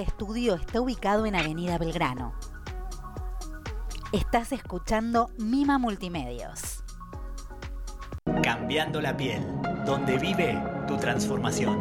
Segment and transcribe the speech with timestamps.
[0.00, 2.32] Estudio está ubicado en Avenida Belgrano.
[4.12, 6.82] Estás escuchando Mima Multimedios.
[8.42, 9.44] Cambiando la piel,
[9.84, 11.78] donde vive tu transformación.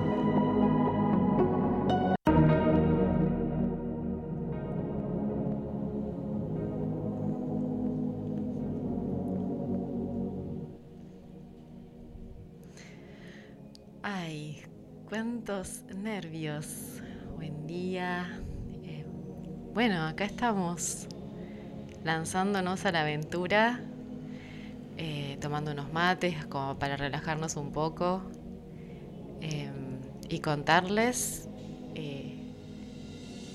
[14.03, 14.61] Ay,
[15.07, 16.88] cuántos nervios.
[17.71, 19.05] Eh,
[19.75, 21.07] bueno, acá estamos
[22.03, 23.81] lanzándonos a la aventura,
[24.97, 28.23] eh, tomando unos mates como para relajarnos un poco
[29.41, 29.69] eh,
[30.29, 31.47] y contarles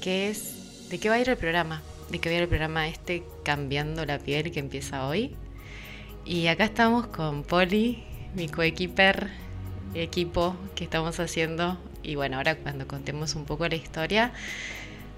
[0.00, 2.48] qué es, de qué va a ir el programa, de qué va a ir el
[2.48, 5.34] programa este Cambiando la piel que empieza hoy.
[6.24, 8.04] Y acá estamos con Poli,
[8.36, 9.30] mi coequiper
[9.94, 11.78] equipo que estamos haciendo.
[12.04, 14.32] Y bueno, ahora cuando contemos un poco la historia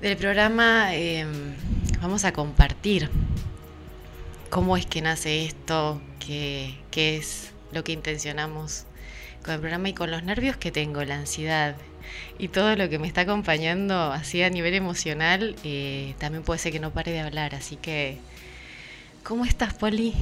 [0.01, 1.55] del programa, em,
[2.01, 3.11] vamos a compartir
[4.51, 8.85] cómo es que nace esto, qué, qué es lo que intencionamos
[9.45, 11.77] con el programa y con los nervios que tengo, la ansiedad
[12.39, 16.73] y todo lo que me está acompañando así a nivel emocional, eh, también puede ser
[16.73, 17.55] que no pare de hablar.
[17.55, 18.19] Así que,
[19.25, 20.15] ¿cómo estás, Poli?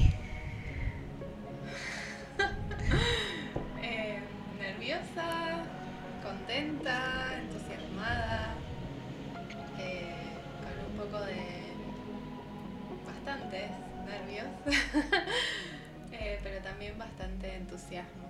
[16.11, 18.23] Eh, pero también bastante entusiasmo.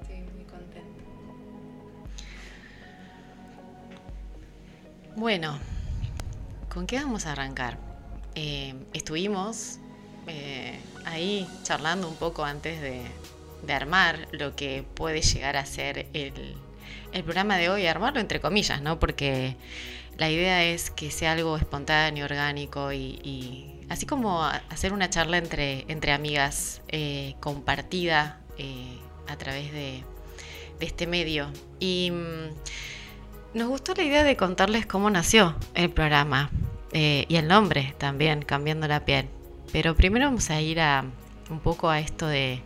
[0.00, 1.02] Estoy muy contenta.
[5.16, 5.58] Bueno,
[6.72, 7.78] ¿con qué vamos a arrancar?
[8.36, 9.78] Eh, estuvimos
[10.28, 13.02] eh, ahí charlando un poco antes de,
[13.72, 16.54] armar lo que puede llegar a ser el,
[17.24, 18.98] programa de hoy, armarlo entre comillas, ¿no?
[18.98, 19.56] Porque
[20.16, 25.84] la idea es que sea algo espontáneo, orgánico y así como hacer una charla entre,
[25.88, 28.96] entre amigas eh, compartida eh,
[29.28, 30.02] a través de,
[30.80, 31.48] este medio.
[31.78, 36.50] Y mm, nos gustó la idea de contarles cómo nació el programa
[36.92, 39.28] eh, y el nombre también, cambiando la piel.
[39.72, 41.04] Pero primero vamos a ir a
[41.50, 42.62] un poco a esto de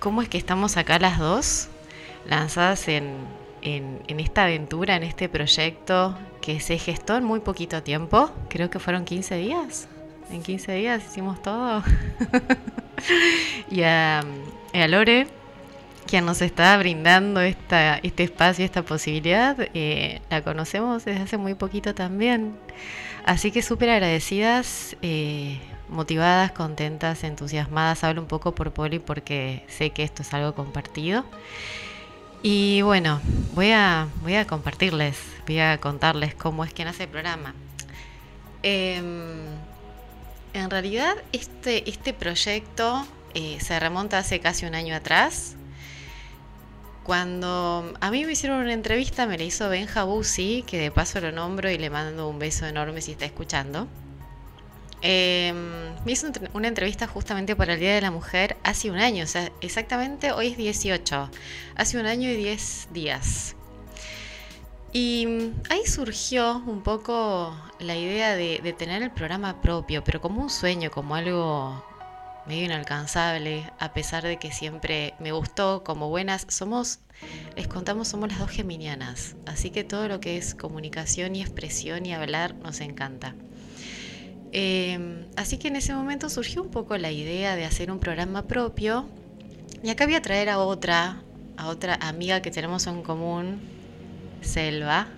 [0.00, 1.68] cómo es que estamos acá las dos,
[2.26, 3.18] lanzadas en,
[3.60, 8.70] en, en, esta aventura, en este proyecto que se gestó en muy poquito tiempo, creo
[8.70, 9.88] que fueron 15 días.
[10.30, 11.82] En 15 días hicimos todo.
[13.70, 14.22] y, a,
[14.88, 15.26] Lore,
[16.06, 21.54] quien nos está brindando esta, este espacio, esta posibilidad, eh, la conocemos desde hace muy
[21.54, 22.56] poquito también.
[23.24, 28.04] Así que súper agradecidas, eh, motivadas, contentas, entusiasmadas.
[28.04, 31.24] Hablo un poco por Poli porque sé que esto es algo compartido.
[32.42, 33.20] Y bueno,
[33.54, 37.54] voy a, voy a compartirles, voy a contarles cómo es que nace el programa.
[38.62, 39.02] Eh,
[40.58, 45.54] en realidad este, este proyecto eh, se remonta hace casi un año atrás.
[47.04, 51.20] Cuando a mí me hicieron una entrevista, me la hizo Benja Bussi, que de paso
[51.20, 53.88] lo nombro y le mando un beso enorme si está escuchando.
[55.00, 59.24] Em, me hizo una entrevista justamente para el Día de la Mujer hace un año,
[59.24, 61.30] o sea, exactamente hoy es 18,
[61.76, 63.54] hace un año y 10 días.
[64.92, 65.26] Y
[65.68, 70.90] ahí surgió un poco la idea de, tener el programa propio, pero como un sueño,
[70.90, 71.84] como algo
[72.46, 77.00] medio inalcanzable, a pesar de que siempre me gustó, como buenas, somos,
[77.54, 82.06] les contamos, somos las dos geminianas, así que todo lo que es comunicación y expresión
[82.06, 83.34] y hablar nos encanta.
[84.52, 88.46] Em, así que en ese momento surgió un poco la idea de hacer un programa
[88.46, 89.06] propio.
[89.82, 91.22] Y acá voy a traer a otra,
[91.58, 93.60] a otra amiga que tenemos en común,
[94.40, 95.08] Selva.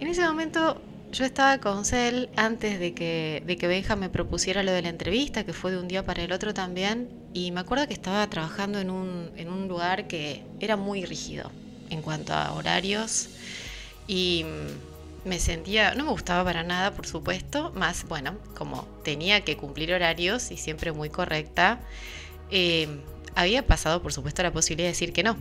[0.00, 0.80] En ese momento
[1.10, 4.88] yo estaba con Cel antes de que, de que Benja me propusiera lo de la
[4.88, 8.28] entrevista, que fue de un día para el otro también, y me acuerdo que estaba
[8.28, 11.50] trabajando en un, en un lugar que era muy rígido
[11.90, 13.30] en cuanto a horarios
[14.06, 14.44] y
[15.24, 19.92] me sentía, no me gustaba para nada, por supuesto, más, bueno, como tenía que cumplir
[19.92, 21.80] horarios y siempre muy correcta,
[22.50, 22.88] eh,
[23.34, 25.36] había pasado, por supuesto, la posibilidad de decir que no.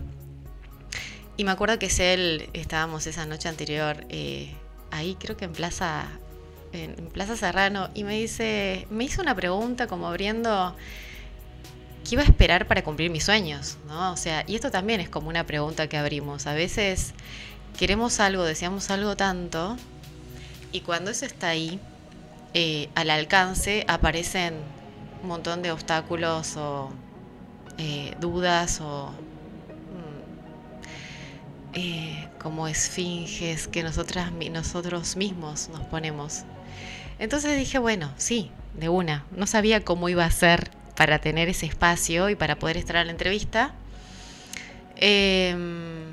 [1.37, 4.51] Y me acuerdo que Cel, estábamos esa noche anterior eh,
[4.89, 6.07] ahí, creo que en Plaza,
[6.73, 10.75] en, Plaza Serrano, y me dice, me hizo una pregunta como abriendo
[12.03, 14.11] qué iba a esperar para cumplir mis sueños, ¿no?
[14.11, 16.47] O sea, y esto también es como una pregunta que abrimos.
[16.47, 17.13] A veces
[17.77, 19.77] queremos algo, deseamos algo tanto,
[20.71, 21.79] y cuando eso está ahí,
[22.55, 24.55] eh, al alcance, aparecen
[25.21, 26.89] un montón de obstáculos o
[27.77, 29.11] eh, dudas o
[31.79, 36.41] eh, como esfinges que nosotras, nosotros mismos nos ponemos.
[37.19, 39.25] Entonces dije, bueno, sí, de una.
[39.29, 43.05] No sabía cómo iba a ser para tener ese espacio y para poder estar a
[43.05, 43.75] la entrevista.
[44.95, 46.05] Em,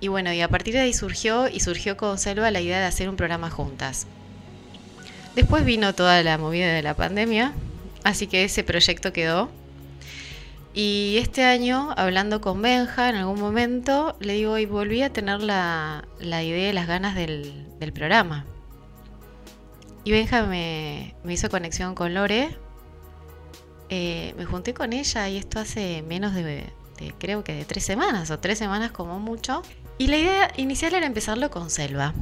[0.00, 2.84] y bueno, y a partir de ahí surgió y surgió con Selva la idea de
[2.84, 4.06] hacer un programa juntas.
[5.34, 7.54] Después vino toda la movida de la pandemia,
[8.04, 9.50] así que ese proyecto quedó.
[10.74, 15.42] Y este año, hablando con Benja en algún momento, le digo, y volví a tener
[15.42, 18.44] la, idea y las ganas del, programa.
[20.04, 22.56] Y Benja me, hizo conexión con Lore.
[23.88, 26.70] Eh, me junté con ella y esto hace menos de,
[27.18, 29.62] creo que de tres semanas, o tres semanas como mucho.
[29.96, 32.14] Y la idea inicial era empezarlo con Selva.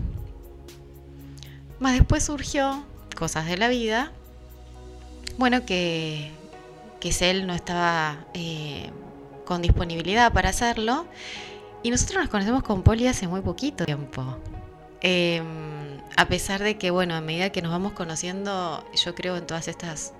[1.79, 2.85] Más después surgió
[3.19, 4.13] cosas de la vida.
[5.37, 6.31] Bueno, que,
[7.01, 8.91] que Cel no estaba eh,
[9.45, 11.07] con disponibilidad para hacerlo.
[11.83, 14.39] Y nosotros nos conocemos con Poli hace muy poquito tiempo.
[15.01, 19.47] Em, a pesar de que, bueno, a medida que nos vamos conociendo, yo creo en
[19.47, 20.13] todas estas,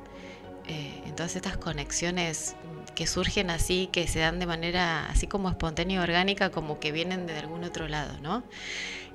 [0.69, 2.55] eh, en todas estas conexiones
[2.95, 6.93] que surgen así, que se dan de manera así como espontánea y orgánica, como que
[6.93, 8.43] vienen de algún otro lado, ¿no?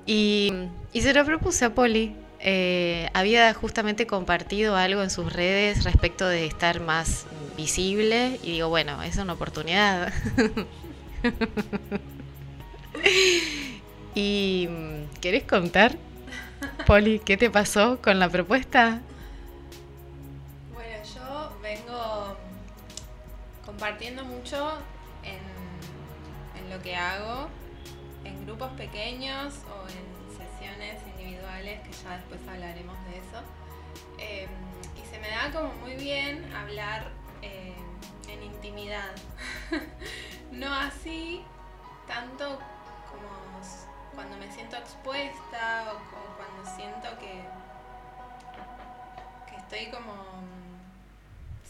[0.06, 0.52] Y,
[0.94, 2.16] y se lo propuse a Poli.
[2.44, 8.70] Eh, había justamente compartido algo en sus redes respecto de estar más visible y digo,
[8.70, 10.12] bueno, es una oportunidad.
[14.16, 14.68] y
[15.22, 15.98] ¿querés contar,
[16.88, 19.02] Poli, qué te pasó con la propuesta?
[23.82, 24.74] compartiendo mucho
[25.24, 27.48] en, lo que hago,
[28.24, 29.56] en grupos pequeños
[31.92, 33.42] ya después hablaremos de eso.
[34.18, 34.50] Em,
[34.96, 37.10] y se me da como muy bien hablar
[37.42, 37.74] em,
[38.30, 39.14] en intimidad.
[40.52, 41.44] no así
[42.08, 42.60] tanto
[43.10, 43.32] como
[44.14, 46.00] cuando me siento expuesta o,
[46.38, 47.42] cuando siento que,
[49.50, 50.42] que estoy como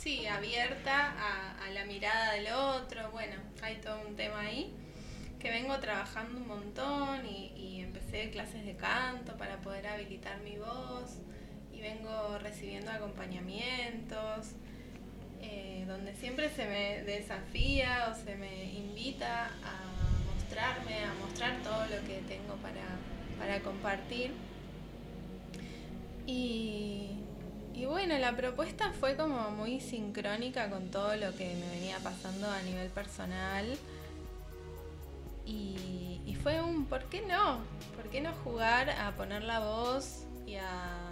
[0.01, 1.13] sí, abierta
[1.63, 3.12] a, la mirada del otro.
[3.12, 4.74] Bueno, hay todo un tema ahí
[5.39, 7.81] que vengo trabajando un montón y,
[8.12, 11.19] empecé clases de canto para poder habilitar mi voz
[11.74, 14.54] y vengo recibiendo acompañamientos.
[15.44, 21.84] Eh, donde siempre se me desafía o se me invita a mostrarme, a mostrar todo
[21.86, 22.84] lo que tengo para,
[23.40, 24.31] para compartir.
[26.28, 27.12] Y,
[27.74, 32.52] y bueno, la propuesta fue como muy sincrónica con todo lo que me venía pasando
[32.52, 33.65] a nivel personal.
[35.51, 37.60] Y, fue un, ¿por qué no?
[37.96, 41.12] ¿Por qué no jugar a poner la voz y a,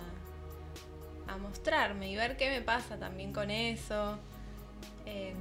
[1.28, 4.18] a mostrarme y ver qué me pasa también con eso?
[5.06, 5.38] Em,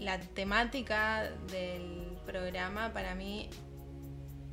[0.00, 3.48] la temática del programa para mí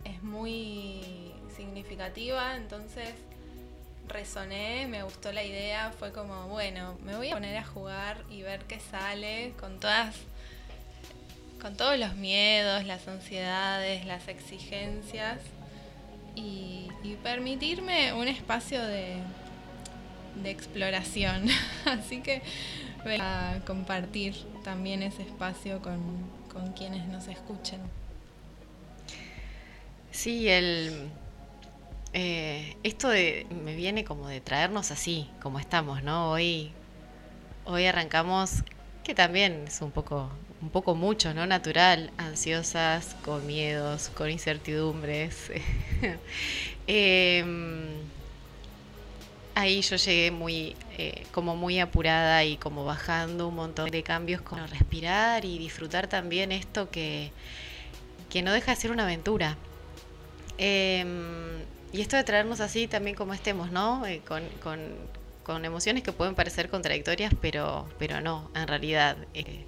[0.06, 3.14] es muy significativa, entonces
[4.08, 8.44] resoné, me gustó la idea, fue como, bueno, me voy a poner a jugar y
[8.44, 10.16] ver qué sale con todas
[11.66, 15.40] con todos los miedos, las ansiedades, las exigencias
[16.36, 16.92] y,
[17.24, 19.18] permitirme un espacio de,
[20.44, 21.48] exploración.
[21.86, 22.44] Así que
[23.04, 25.98] voy a compartir también ese espacio con,
[26.54, 27.80] con quienes nos escuchen.
[30.12, 31.10] Sí, el,
[32.14, 36.30] eh, esto de, me viene como de traernos así, como estamos, ¿no?
[36.30, 36.72] Hoy,
[37.66, 38.64] hoy arrancamos,
[39.04, 40.30] que también es un poco,
[40.66, 41.46] un poco mucho, ¿no?
[41.46, 45.52] Natural, ansiosas, con miedos, con incertidumbres.
[46.88, 47.88] Em,
[49.56, 54.42] ahí yo llegué muy, eh, como muy apurada y como bajando un montón de cambios,
[54.42, 57.32] con respirar y disfrutar también esto que,
[58.30, 59.58] que no deja de ser una aventura.
[60.58, 61.06] Eh,
[61.94, 64.06] y esto de traernos así también como estemos, ¿no?
[64.06, 64.44] Eh, con,
[65.44, 69.16] con, emociones que pueden parecer contradictorias, pero, pero no, en realidad.
[69.34, 69.66] Eh,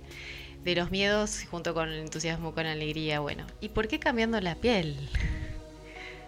[0.67, 3.47] de los miedos junto con el entusiasmo, con alegría, bueno.
[3.61, 4.97] ¿Y por qué cambiando la piel?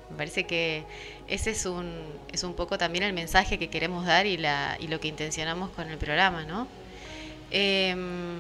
[0.10, 0.86] Me parece que
[1.28, 1.94] ese es un,
[2.32, 5.72] es un poco también el mensaje que queremos dar y, la, y lo que intencionamos
[5.72, 6.70] con el programa, ¿no?
[7.52, 8.40] Em,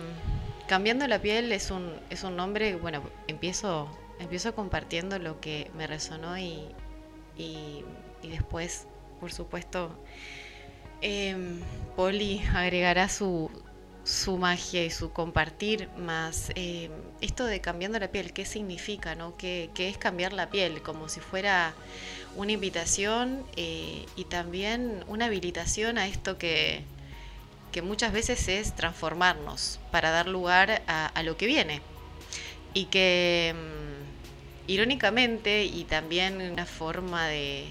[0.67, 3.89] cambiando la piel es un, es un nombre, bueno, empiezo,
[4.21, 6.63] empiezo compartiendo lo que me resonó y,
[7.37, 7.83] y,
[8.23, 8.87] después,
[9.19, 9.91] por supuesto,
[11.01, 11.59] em,
[11.97, 13.51] Poli agregará su,
[14.09, 19.13] su magia y su compartir más em, esto de cambiando la piel, ¿qué significa?
[19.13, 19.37] No?
[19.37, 20.81] ¿Qué, es cambiar la piel?
[20.81, 21.75] Como si fuera
[22.35, 26.81] una invitación eh, y también una habilitación a esto que,
[27.71, 31.81] que, muchas veces es transformarnos para dar lugar a, a lo que viene.
[32.73, 33.57] Y que em,
[34.65, 37.67] irónicamente y también una forma de,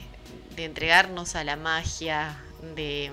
[0.54, 2.40] de entregarnos a la magia,
[2.76, 3.10] de,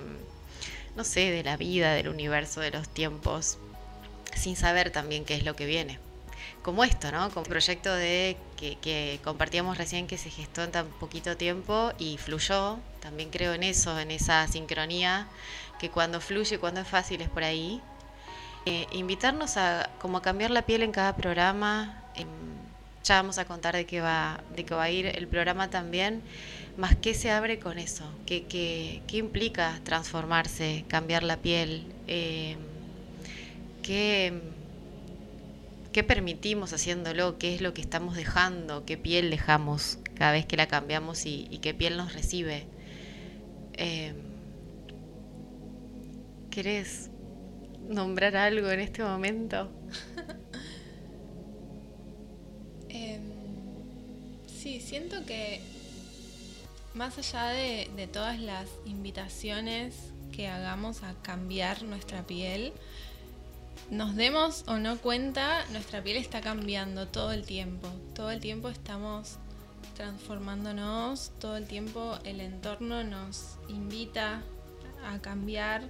[0.95, 3.57] no sé, de la vida, del universo, de los tiempos,
[4.35, 5.99] sin saber también qué es lo que viene.
[6.61, 7.29] Como esto, ¿no?
[7.29, 12.17] Como proyecto de que, que compartíamos recién que se gestó en tan poquito tiempo y
[12.17, 12.79] fluyó.
[13.01, 15.27] También creo en eso, en esa sincronía,
[15.79, 17.81] que cuando fluye, cuando es fácil es por ahí.
[18.65, 22.01] Eh, invitarnos a como cambiar la piel en cada programa.
[22.15, 22.27] Em,
[23.03, 26.23] ya vamos a contar de qué va, de qué va a ir el programa también.
[26.77, 32.57] Más qué se abre con eso, qué, qué, qué implica transformarse, cambiar la piel, eh,
[33.81, 34.33] qué,
[35.93, 40.57] qué permitimos haciéndolo, qué es lo que estamos dejando, qué piel dejamos cada vez que
[40.57, 42.65] la cambiamos y, y qué piel nos recibe.
[43.77, 44.13] Eh,
[46.49, 47.09] ¿Querés
[47.89, 49.69] nombrar algo en este momento?
[52.87, 53.23] Em,
[54.47, 55.59] sí, siento que
[56.95, 59.93] más allá de, todas las invitaciones
[60.31, 62.73] que hagamos a cambiar nuestra piel,
[63.91, 67.89] nos demos o no cuenta, nuestra piel está cambiando todo el tiempo.
[68.15, 69.37] Todo el tiempo estamos
[69.95, 74.41] transformándonos, todo el tiempo el entorno nos invita
[75.05, 75.83] a cambiar.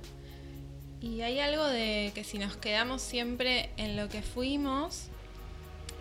[1.01, 5.07] Y hay algo de que si nos quedamos siempre en lo que fuimos,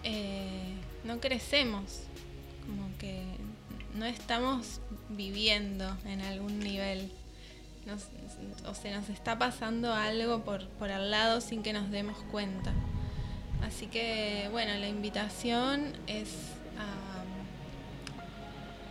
[0.03, 2.01] eh, no crecemos.
[2.67, 3.34] Como que
[3.95, 7.11] no estamos viviendo en algún nivel.
[8.67, 12.73] O se nos está pasando algo por, por al lado sin que nos demos cuenta.
[13.63, 16.31] Así que, bueno, la invitación es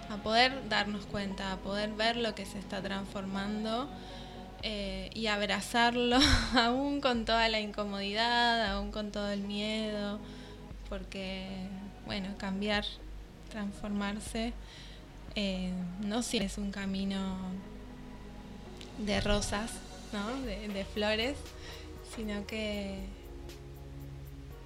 [0.10, 3.90] a, a poder darnos cuenta, a poder ver lo que se está transformando
[4.66, 6.18] eh, y abrazarlo,
[6.56, 10.20] aún con toda la incomodidad, aún con todo el miedo,
[10.88, 11.68] porque,
[12.06, 12.86] bueno, cambiar,
[13.52, 14.54] transformarse,
[15.36, 15.72] eh,
[16.02, 17.38] no siempre es un camino
[19.00, 19.72] de rosas,
[20.12, 20.42] ¿no?
[20.44, 21.36] de, flores,
[22.16, 23.00] sino que,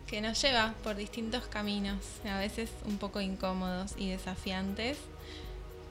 [0.07, 1.97] que nos lleva por distintos caminos,
[2.29, 4.97] a veces un poco incómodos y desafiantes,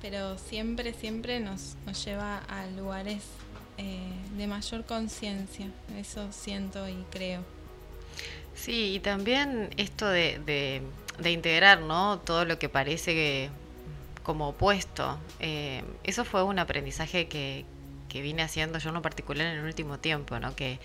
[0.03, 3.23] pero siempre, siempre nos, nos lleva a lugares
[3.79, 3.99] eh,
[4.37, 5.67] de mayor conciencia,
[5.99, 7.43] eso siento y creo.
[8.55, 10.83] Sí, y también esto de, de-
[11.19, 12.19] de integrar, ¿no?
[12.19, 13.51] Todo lo que parece que-
[14.27, 15.21] como opuesto.
[15.39, 17.65] Eh, eso fue un aprendizaje que,
[18.09, 20.57] que vine haciendo yo en lo particular en el último tiempo, ¿no?
[20.57, 20.81] Que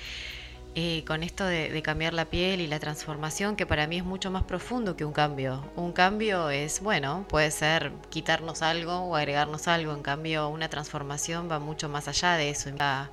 [0.75, 4.29] eh, con esto de, cambiar la piel y la transformación, que para mí es mucho
[4.29, 5.65] más profundo que un cambio.
[5.75, 9.91] Un cambio es, bueno, puede ser quitarnos algo o agregarnos algo.
[9.93, 13.09] En cambio, una transformación va mucho más allá de eso, va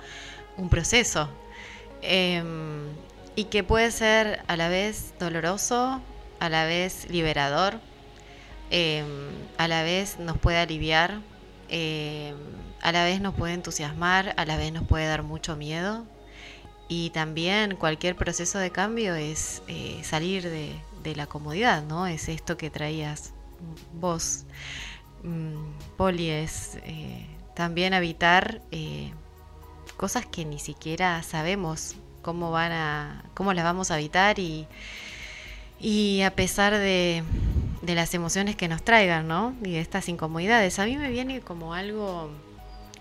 [0.57, 1.27] un proceso.
[2.03, 2.85] Em,
[3.35, 6.01] y que puede ser a la vez doloroso,
[6.39, 7.79] a la vez liberador,
[8.69, 9.05] em,
[9.57, 11.21] a la vez nos puede aliviar,
[11.69, 12.35] em,
[12.81, 16.05] a la vez nos puede entusiasmar, a la vez nos puede dar mucho miedo.
[16.87, 22.05] Y también cualquier proceso de cambio es eh, salir de, la comodidad, ¿no?
[22.05, 23.33] Es esto que traías
[23.99, 24.45] vos,
[25.23, 29.11] mm, Poli, es eh, también habitar eh,
[29.97, 34.67] cosas que ni siquiera sabemos cómo van a, cómo las vamos a habitar y,
[35.79, 37.23] y a pesar de,
[37.81, 39.55] las emociones que nos traigan, ¿no?
[39.63, 40.77] Y de estas incomodidades.
[40.79, 42.29] A mí me viene como algo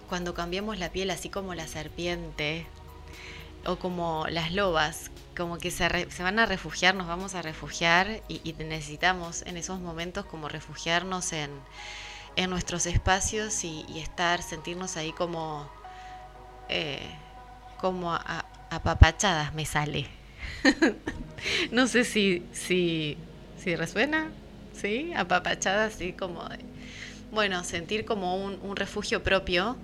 [0.08, 2.66] cuando cambiamos la piel, así como la serpiente
[3.66, 5.88] o como las lobas, como que se,
[6.22, 11.50] van a refugiar, nos vamos a refugiar y, necesitamos en esos momentos como refugiarnos en,
[12.48, 15.68] nuestros espacios y, estar, sentirnos ahí como,
[16.68, 17.02] eh,
[17.78, 20.17] como a- apapachadas me sale.
[21.72, 23.16] no sé si, si,
[23.58, 24.30] si resuena,
[24.74, 25.12] ¿sí?
[25.14, 26.58] Apapachadas, así como de,
[27.30, 29.76] bueno, sentir como un, refugio propio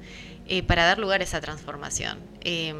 [0.46, 2.18] eh, para dar lugar a esa transformación.
[2.42, 2.76] Em,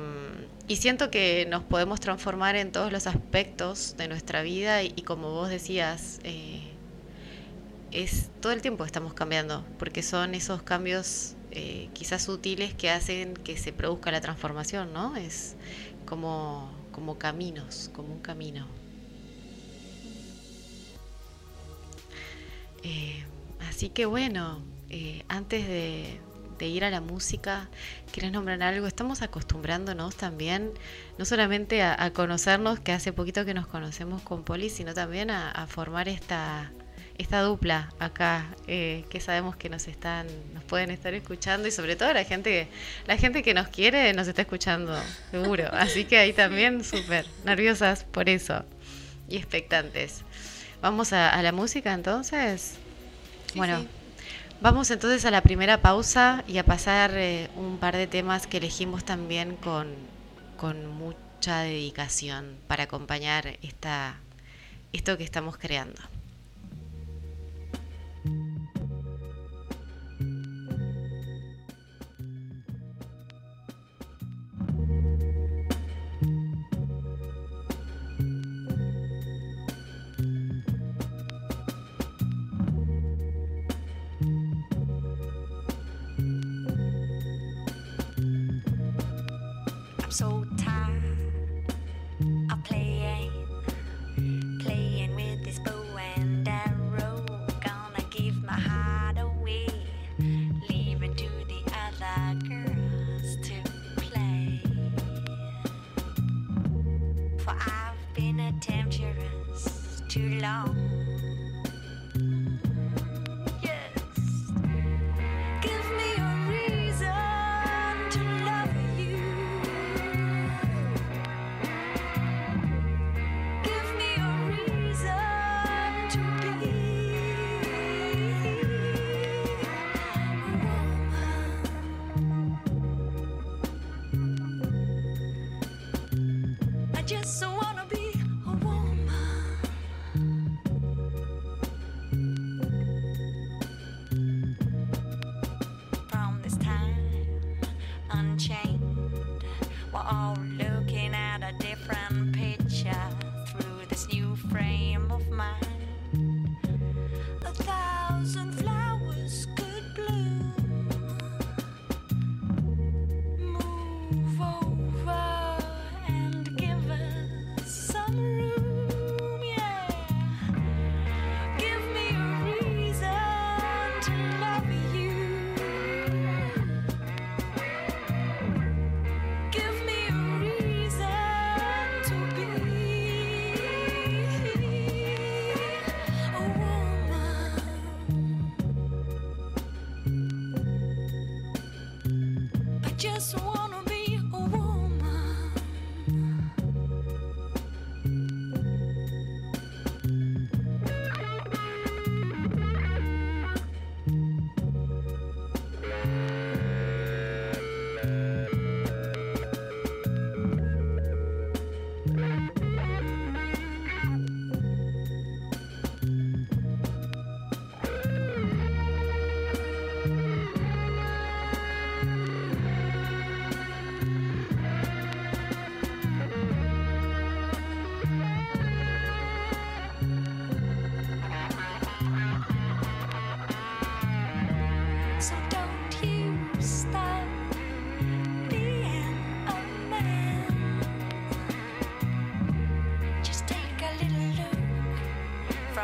[0.66, 5.02] y siento que nos podemos transformar en todos los aspectos de nuestra vida y, y
[5.02, 6.62] como vos decías, eh,
[7.92, 13.34] es todo el tiempo estamos cambiando, porque son esos cambios eh, quizás sutiles que hacen
[13.34, 15.14] que se produzca la transformación, ¿no?
[15.14, 15.54] Es
[16.14, 18.68] como, como caminos, como un camino.
[22.84, 23.24] Eh,
[23.68, 26.20] así que bueno, eh, antes de,
[26.60, 27.68] ir a la música,
[28.12, 28.86] ¿querés nombrar algo?
[28.86, 30.72] Estamos acostumbrándonos también,
[31.18, 35.66] no solamente a, conocernos, que hace poquito que nos conocemos con Poli, sino también a
[35.68, 36.72] formar esta,
[37.16, 41.96] esta dupla acá, eh, que sabemos que nos están, nos pueden estar escuchando y sobre
[41.96, 42.68] todo la gente, que,
[43.06, 44.96] la gente que nos quiere nos está escuchando,
[45.30, 45.68] seguro.
[45.72, 48.64] Así que ahí también súper nerviosas por eso
[49.28, 50.22] y expectantes.
[50.82, 52.74] Vamos a, la música entonces.
[53.52, 53.86] Sí, bueno,
[54.60, 58.56] vamos entonces a la primera pausa y a pasar eh, un par de temas que
[58.56, 59.94] elegimos también con,
[60.56, 64.16] con mucha dedicación para acompañar esta,
[64.92, 66.00] esto que estamos creando.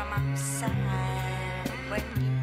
[0.01, 2.40] from outside when you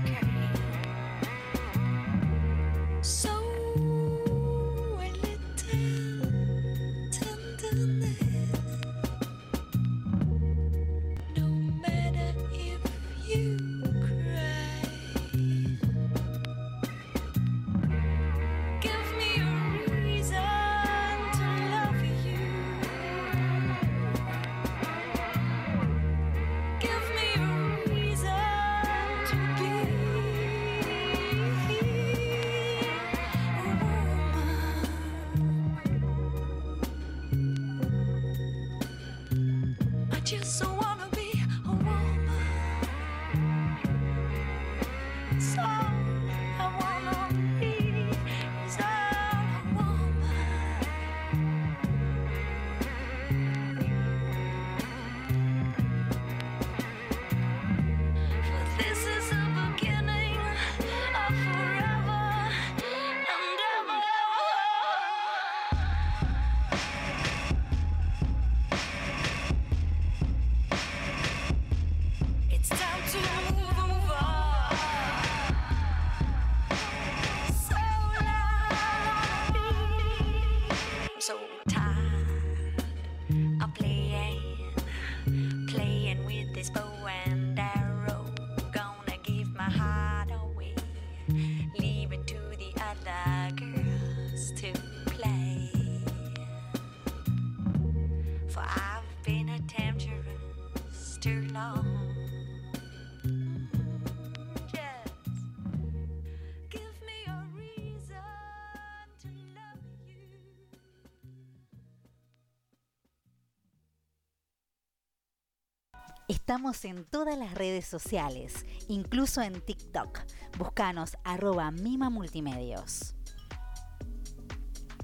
[116.85, 120.21] en todas las redes sociales, incluso en TikTok.
[120.59, 123.15] Búscanos arroba Mima Multimedios.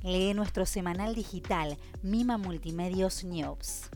[0.02, 3.90] Lee nuestro semanal digital Mima Multimedios News.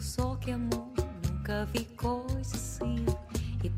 [0.00, 1.86] Só que amor, nunca vi.
[3.62, 3.70] E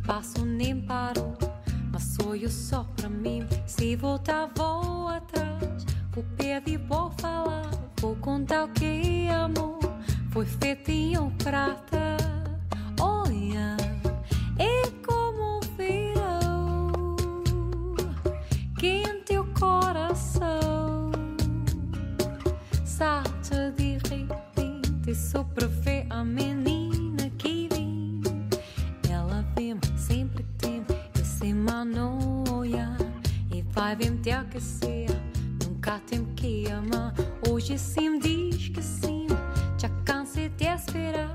[1.93, 2.35] mas só
[5.09, 5.40] atrás.
[6.13, 7.71] Vou pedir, vou falar.
[8.01, 9.79] Vou contar o que amor
[10.33, 12.17] foi feito em prata.
[13.01, 13.77] Olha,
[14.59, 17.17] é como virou
[18.79, 21.13] que em teu coração
[22.85, 28.21] salta de repente pra ver a menina que vem.
[29.09, 30.85] Ela vem, sempre tem
[31.21, 32.97] esse manoia
[33.53, 35.10] e vai vem te aquecer.
[35.99, 37.13] Tem que amar.
[37.49, 39.27] Hoje sim diz que sim.
[39.77, 41.30] Já cansei de esperar.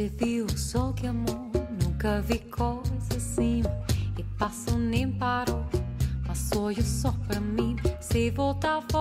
[0.00, 1.50] Você viu só que amor,
[1.84, 3.60] nunca vi coisa assim.
[4.16, 5.62] E passo nem parou,
[6.26, 7.76] mas sonho só pra mim.
[8.00, 8.99] Se voltar, vou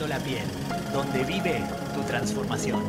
[0.00, 0.44] La piel,
[0.92, 1.62] donde vive
[1.94, 2.82] tu transformación.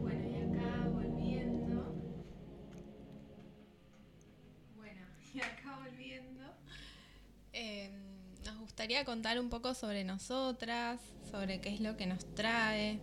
[0.00, 1.94] Bueno, y acá volviendo.
[4.76, 5.00] Bueno,
[5.34, 6.44] y acá volviendo.
[7.52, 7.90] eh,
[8.44, 13.00] nos gustaría contar un poco sobre nosotras, sobre qué es lo que nos trae.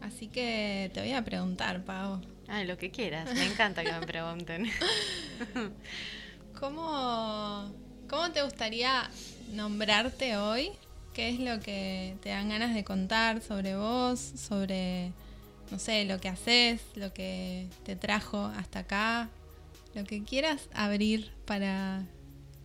[0.00, 2.20] Así que te voy a preguntar, Pau.
[2.48, 3.32] Ah, lo que quieras.
[3.34, 4.70] Me encanta que me pregunten.
[6.60, 7.72] ¿Cómo,
[8.08, 9.10] ¿Cómo te gustaría
[9.52, 10.70] nombrarte hoy?
[11.14, 15.12] ¿Qué es lo que te dan ganas de contar sobre vos, sobre,
[15.70, 19.28] no sé, lo que haces, lo que te trajo hasta acá?
[19.94, 22.04] Lo que quieras abrir para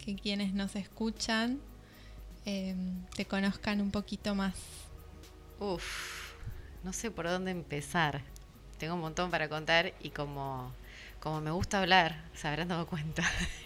[0.04, 1.60] que quienes nos escuchan
[2.46, 2.76] eh,
[3.16, 4.56] te conozcan un poquito más.
[5.60, 6.34] Uf,
[6.84, 8.24] no sé por dónde empezar.
[8.80, 10.72] Tengo un montón para contar y como,
[11.20, 13.24] como me gusta hablar, se habrán dado cuenta.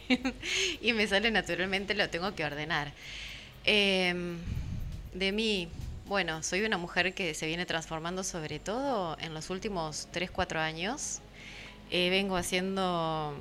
[0.82, 2.92] y me sale naturalmente, lo tengo que ordenar.
[3.64, 4.40] Em,
[5.14, 5.70] de mí,
[6.08, 11.22] bueno, soy una mujer que se viene transformando sobre todo en los últimos 3-4 años.
[11.92, 13.36] eh, vengo haciendo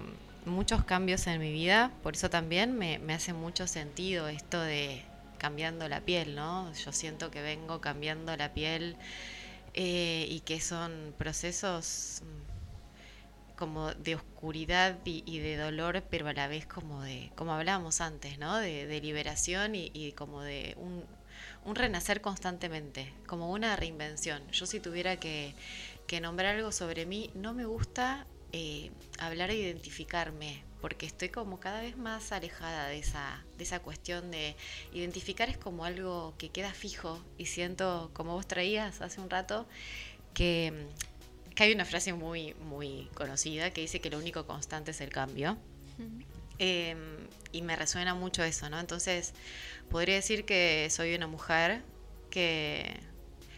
[0.44, 5.02] muchos cambios en mi vida, por eso también me, me hace mucho sentido esto de
[5.38, 6.72] cambiando la piel, ¿no?
[6.74, 8.96] Yo siento que vengo cambiando la piel
[9.74, 16.48] eh, y que son procesos mm, como de oscuridad y, de dolor, pero a la
[16.48, 18.58] vez como de, como hablábamos antes, ¿no?
[18.58, 24.42] De, liberación y, como de un, renacer constantemente, como una reinvención.
[24.50, 25.54] Yo si tuviera que,
[26.06, 31.58] que nombrar algo sobre mí, no me gusta eh, hablar de identificarme, porque estoy como
[31.60, 34.56] cada vez más alejada de esa, de esa cuestión de
[34.92, 39.66] identificar es como algo que queda fijo y siento, como vos traías hace un rato,
[40.34, 40.86] que,
[41.54, 45.10] que hay una frase muy, muy conocida que dice que lo único constante es el
[45.10, 45.56] cambio.
[46.58, 46.96] Eh,
[47.52, 48.78] y me resuena mucho eso, ¿no?
[48.80, 49.34] Entonces,
[49.88, 51.82] podría decir que soy una mujer
[52.30, 52.98] que,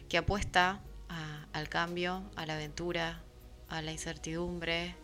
[0.08, 3.22] que apuesta a- al cambio, a la aventura,
[3.68, 4.94] a la incertidumbre,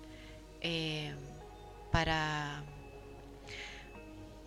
[0.61, 1.15] eh,
[1.91, 2.63] para,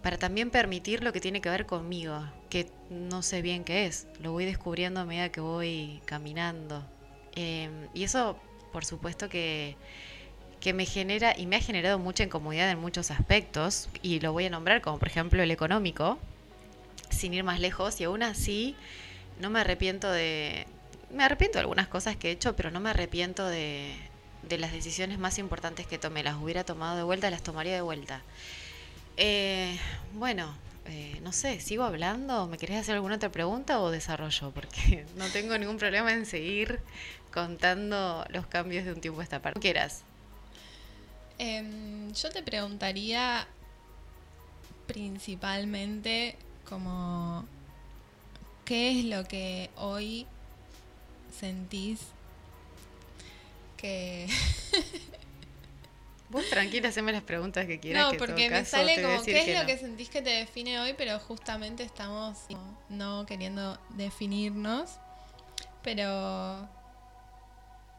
[0.01, 4.07] para también permitir lo que tiene que ver conmigo, que no sé bien qué es,
[4.19, 6.85] lo voy descubriendo a medida que voy caminando.
[7.35, 8.37] Eh, y eso,
[8.71, 9.75] por supuesto que,
[10.59, 14.45] que me genera y me ha generado mucha incomodidad en muchos aspectos, y lo voy
[14.45, 16.19] a nombrar como por ejemplo el económico,
[17.09, 18.75] sin ir más lejos, y aún así
[19.39, 20.67] no me arrepiento de...
[21.11, 23.95] Me arrepiento de algunas cosas que he hecho, pero no me arrepiento de,
[24.47, 26.23] de las decisiones más importantes que tomé.
[26.23, 28.21] Las hubiera tomado de vuelta, las tomaría de vuelta.
[29.17, 29.77] Eh,
[30.13, 30.53] bueno,
[30.85, 32.47] eh, no sé, ¿sigo hablando?
[32.47, 34.51] ¿Me querés hacer alguna otra pregunta o desarrollo?
[34.51, 36.79] Porque no tengo ningún problema en seguir
[37.33, 39.59] contando los cambios de un tiempo a esta parte.
[39.59, 40.03] Quieras.
[41.39, 43.47] Em, yo te preguntaría
[44.85, 47.45] principalmente como
[48.65, 50.27] qué es lo que hoy
[51.39, 52.12] sentís
[53.83, 54.27] que
[56.29, 58.05] Vos tranquila, haceme las preguntas que quieras.
[58.05, 59.67] no que porque me caso sale como qué es que lo no.
[59.67, 62.37] que sentís que te define hoy pero justamente estamos
[62.89, 64.89] no queriendo definirnos
[65.83, 66.67] pero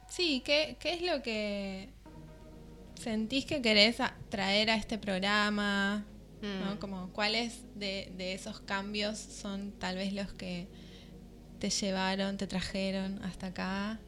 [0.09, 1.91] sí qué, qué es lo que
[3.01, 3.99] sentís que querés
[4.31, 6.05] traer a este programa
[6.43, 6.75] ¿no?
[6.75, 6.79] Mm.
[6.79, 10.69] Como cuáles de, de esos cambios son tal vez los que
[11.59, 14.01] te llevaron, te trajeron hasta acá.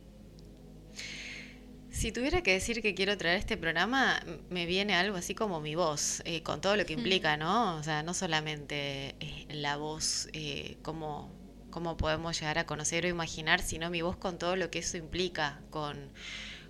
[1.97, 5.77] Si tuviera que decir que quiero traer este programa, me viene algo así como mi
[5.77, 7.75] voz, eh, con todo lo que implica, ¿no?
[7.77, 11.31] O sea, no solamente eh, la voz, eh, como,
[11.71, 14.99] como podemos llegar a conocer o imaginar, sino mi voz con todo lo que eso
[14.99, 15.97] implica, con,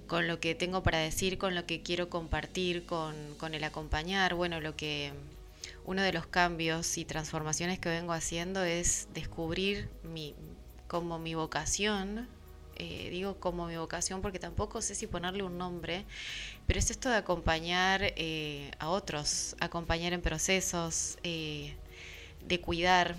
[0.07, 4.35] con lo que tengo para decir, con lo que quiero compartir, con, con el acompañar.
[4.35, 5.12] Bueno, lo que
[5.87, 10.37] uno de los cambios y transformaciones que vengo haciendo es descubrir mi,
[10.87, 12.29] como mi vocación,
[12.79, 16.05] eh, digo como mi vocación porque tampoco sé si ponerle un nombre,
[16.67, 21.75] pero es esto de acompañar eh, a otros, acompañar en procesos, eh,
[22.47, 23.17] de cuidar,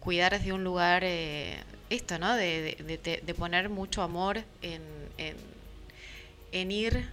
[0.00, 2.34] cuidar desde un lugar, eh, esto, ¿no?
[2.34, 4.82] De, poner mucho amor en,
[5.18, 5.36] en,
[6.52, 7.08] en ir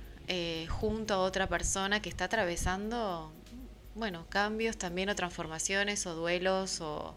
[0.69, 3.31] junto a otra persona que está atravesando,
[3.95, 7.15] bueno, cambios también o transformaciones o duelos o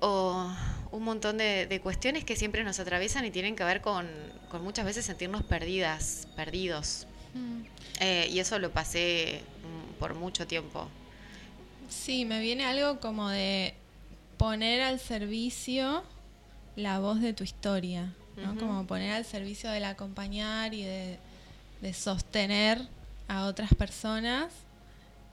[0.00, 0.50] o
[0.92, 4.08] un montón de, de cuestiones que siempre nos atraviesan y tienen que ver con,
[4.50, 7.06] con muchas veces sentirnos perdidas, perdidos.
[8.00, 10.88] Eh, y eso lo pasé mm, por mucho tiempo.
[11.88, 13.74] Sí, me viene algo como de
[14.36, 16.02] poner al servicio
[16.76, 18.56] la voz de tu historia, ¿no?
[18.56, 21.18] Como poner al servicio del acompañar y de,
[21.82, 22.80] de sostener
[23.28, 24.52] a otras personas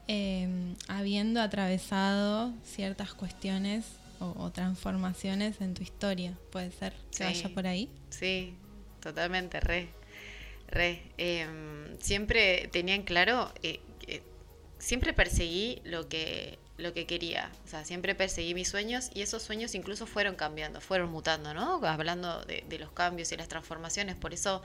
[0.08, 3.86] eh, habiendo atravesado ciertas cuestiones
[4.20, 6.38] o, o transformaciones en tu historia.
[6.52, 7.24] Puede ser que Sí.
[7.24, 7.90] vaya por ahí.
[8.10, 8.54] Sí,
[9.02, 9.90] totalmente, re.
[10.68, 11.02] Re.
[11.18, 13.80] Em, siempre tenía en claro, eh,
[14.80, 17.52] siempre perseguí lo que, lo que quería.
[17.66, 21.84] O sea, siempre perseguí mis sueños y esos sueños incluso fueron cambiando, fueron mutando, ¿no?
[21.86, 24.16] Hablando de, de los cambios y las transformaciones.
[24.16, 24.62] Por eso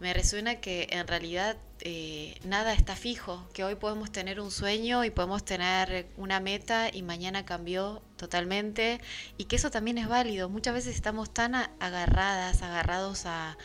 [0.00, 5.04] me resuena que en realidad eh, nada está fijo, que hoy podemos tener un sueño
[5.04, 9.00] y podemos tener una meta y mañana cambió totalmente
[9.36, 10.48] y que eso también es válido.
[10.48, 13.56] Muchas veces estamos tan agarradas, agarrados a,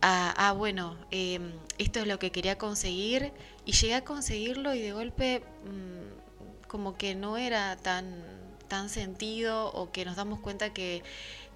[0.00, 3.32] a, a, bueno, em, esto es lo que quería conseguir
[3.64, 8.24] y llegué a conseguirlo y de golpe mm, como que no era tan,
[8.68, 11.02] tan sentido o que nos damos cuenta que,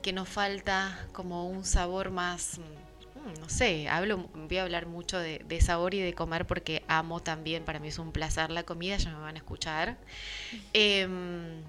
[0.02, 2.83] que nos falta como un sabor más, mm,
[3.40, 7.64] no sé, hablo, voy a hablar mucho de, sabor y de comer porque amo también,
[7.64, 9.96] para mí es un placer la comida, ya me van a escuchar.
[10.72, 11.62] Em,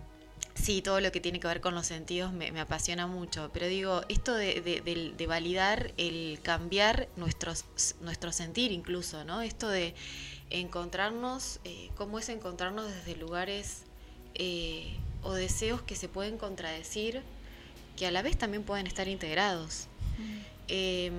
[0.56, 4.04] Sí, todo lo que tiene que ver con los sentidos me, apasiona mucho, pero digo,
[4.08, 7.66] esto de validar el cambiar nuestros,
[8.00, 9.42] nuestro sentir incluso, ¿no?
[9.42, 9.94] Esto de
[10.50, 13.84] encontrarnos, eh, cómo es encontrarnos desde lugares
[14.36, 17.22] eh, o deseos que se pueden contradecir,
[17.98, 19.88] que a la vez también pueden estar integrados.
[20.68, 21.12] Eh,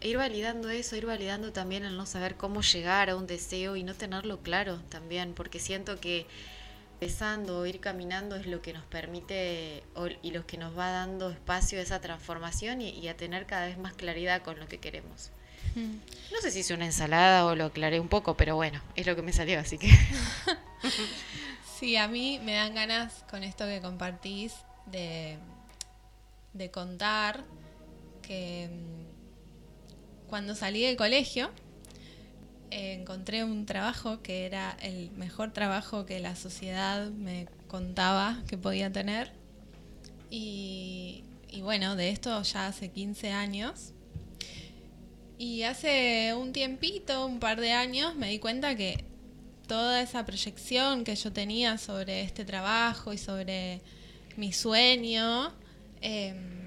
[0.00, 3.82] ir validando eso, ir validando también el no saber cómo llegar a un deseo y
[3.82, 6.26] no tenerlo claro también, porque siento que
[6.94, 9.84] empezando o ir caminando es lo que nos permite
[10.22, 13.66] y lo que nos va dando espacio a esa transformación y, y a tener cada
[13.66, 15.30] vez más claridad con lo que queremos.
[15.76, 19.14] No sé si hice una ensalada o lo aclaré un poco, pero bueno, es lo
[19.14, 19.88] que me salió, así que...
[21.78, 24.52] Sí, a mí me dan ganas con esto que compartís
[24.86, 25.38] de,
[26.52, 27.44] de contar
[28.28, 31.50] que mm, cuando salí del colegio
[32.70, 38.58] eh, encontré un trabajo que era el mejor trabajo que la sociedad me contaba que
[38.58, 39.32] podía tener.
[40.30, 41.24] Y,
[41.62, 43.94] bueno, de esto ya hace 15 años.
[45.38, 49.04] Y hace un tiempito, un par de años, me di cuenta que
[49.66, 53.80] toda esa proyección que yo tenía sobre este trabajo y sobre
[54.36, 55.54] mi sueño,
[56.02, 56.57] eh,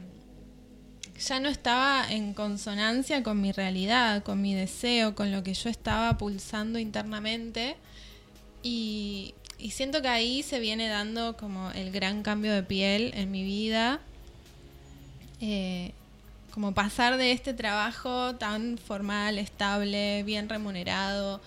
[1.22, 5.70] ya no estaba en consonancia con mi realidad, con mi deseo, con lo que yo
[5.70, 7.78] estaba pulsando internamente.
[8.64, 13.32] Y, y siento que ahí se viene dando como el gran cambio de piel en
[13.32, 14.00] mi vida.
[15.40, 15.94] Eh,
[16.52, 21.42] como pasar de este trabajo tan formal, estable, bien remunerado,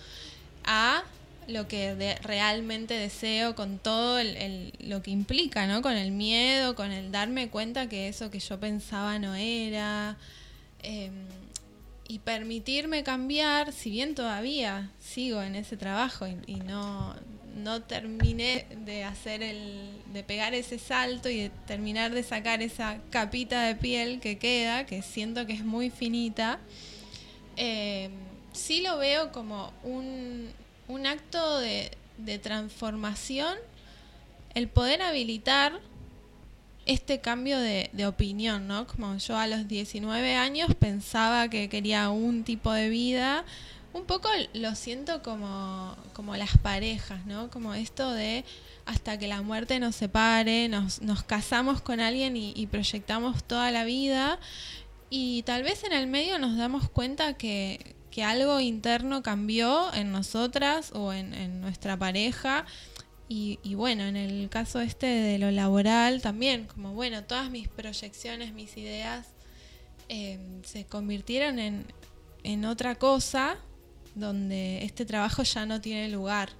[0.63, 1.03] a
[1.47, 5.81] lo que realmente deseo con todo el, lo que implica, ¿no?
[5.81, 10.17] Con el miedo, con el darme cuenta que eso que yo pensaba no era.
[10.83, 11.11] eh,
[12.07, 17.15] y permitirme cambiar, si bien todavía sigo en ese trabajo y, no,
[17.55, 22.99] no terminé de hacer el, de pegar ese salto y de terminar de sacar esa
[23.09, 26.59] capita de piel que queda, que siento que es muy finita,
[27.57, 28.09] eh,
[28.53, 30.49] sí lo veo como un,
[30.87, 33.57] un acto de, de transformación,
[34.53, 35.79] el poder habilitar
[36.85, 38.85] este cambio de, de opinión, ¿no?
[38.87, 43.43] Como yo a los 19 años pensaba que quería un tipo de vida,
[43.93, 47.49] un poco lo siento como, como las parejas, ¿no?
[47.49, 48.45] Como esto de
[48.85, 53.71] hasta que la muerte nos separe, nos, nos casamos con alguien y, y proyectamos toda
[53.71, 54.37] la vida
[55.09, 60.13] y tal vez en el medio nos damos cuenta que, que algo interno cambió en
[60.13, 62.65] nosotras o en, nuestra pareja.
[63.27, 68.53] Y, bueno, en el caso este de lo laboral también, como bueno, todas mis proyecciones,
[68.53, 69.27] mis ideas
[70.07, 71.87] eh, se convirtieron en,
[72.43, 73.57] en otra cosa
[74.13, 76.51] donde este trabajo ya no tiene lugar.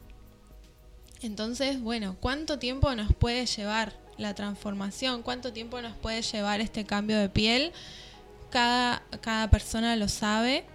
[1.21, 5.23] Entonces, bueno, ¿cuánto tiempo nos puede llevar la transformación?
[5.23, 7.71] ¿Cuánto tiempo nos puede llevar este cambio de piel?
[8.49, 10.65] Cada, cada persona lo sabe.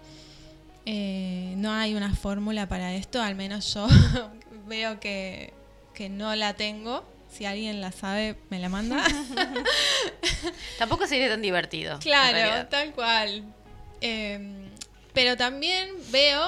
[0.93, 3.87] Eh, no hay una fórmula para esto, al menos yo
[4.67, 5.53] veo que,
[5.95, 7.05] que no la tengo.
[7.31, 9.05] Si alguien la sabe, me la manda.
[10.81, 12.01] Tampoco sería tan divertido.
[12.01, 13.45] Claro, tal cual.
[14.01, 14.69] Eh,
[15.15, 16.45] pero también veo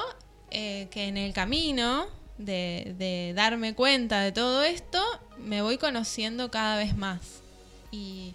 [0.51, 5.01] eh, que en el camino de, de darme cuenta de todo esto,
[5.39, 7.21] me voy conociendo cada vez más.
[7.93, 8.35] Y,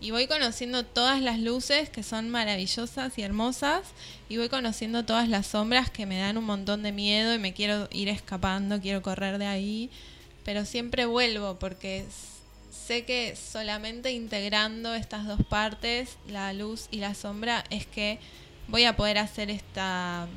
[0.00, 3.82] y voy conociendo todas las luces que son maravillosas y hermosas.
[4.28, 7.52] Y voy conociendo todas las sombras que me dan un montón de miedo y me
[7.52, 9.90] quiero ir escapando, quiero correr de ahí.
[10.44, 12.06] Pero siempre vuelvo porque
[12.70, 18.20] sé que solamente integrando estas dos partes, la luz y la sombra, es que
[18.68, 20.28] voy a poder hacer esta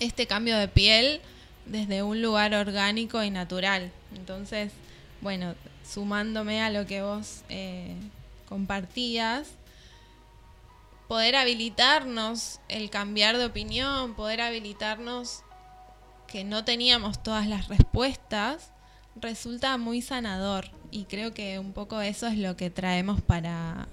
[0.00, 1.20] este cambio de piel
[1.66, 3.92] desde un lugar orgánico y natural.
[4.16, 4.72] Entonces,
[5.20, 5.54] bueno,
[5.88, 7.94] sumándome a lo que vos eh,
[8.48, 9.48] compartías,
[11.08, 15.42] poder habilitarnos el cambiar de opinión, poder habilitarnos
[16.26, 18.70] que no teníamos todas las respuestas,
[19.16, 20.70] resulta muy sanador.
[20.90, 23.88] Y creo que un poco eso es lo que traemos para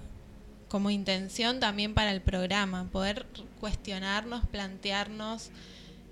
[0.68, 3.26] como intención también para el programa, poder
[3.60, 5.50] cuestionarnos, plantearnos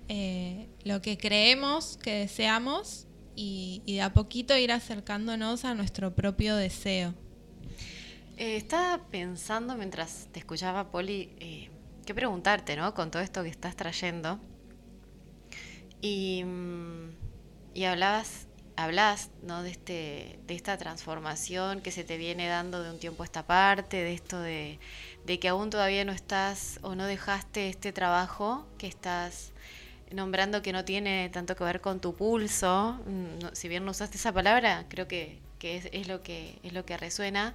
[0.07, 6.13] eh, lo que creemos que deseamos y, y de a poquito ir acercándonos a nuestro
[6.13, 7.15] propio deseo.
[8.41, 11.69] Eh, estaba pensando mientras te escuchaba, Poli, eh,
[12.07, 12.95] qué preguntarte, ¿no?
[12.95, 14.39] Con todo esto que estás trayendo.
[16.01, 17.11] Y, mm,
[17.75, 19.61] y hablabas, hablas, ¿no?
[19.61, 23.45] De, este, de esta transformación que se te viene dando de un tiempo a esta
[23.45, 24.79] parte, de esto de,
[25.23, 29.51] de que aún todavía no estás o no dejaste este trabajo que estás
[30.11, 32.99] nombrando que no tiene tanto que ver con tu pulso.
[33.05, 36.85] Mm, si bien no usaste esa palabra, creo que que es lo que es lo
[36.85, 37.53] que resuena.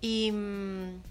[0.00, 1.02] Y, mm,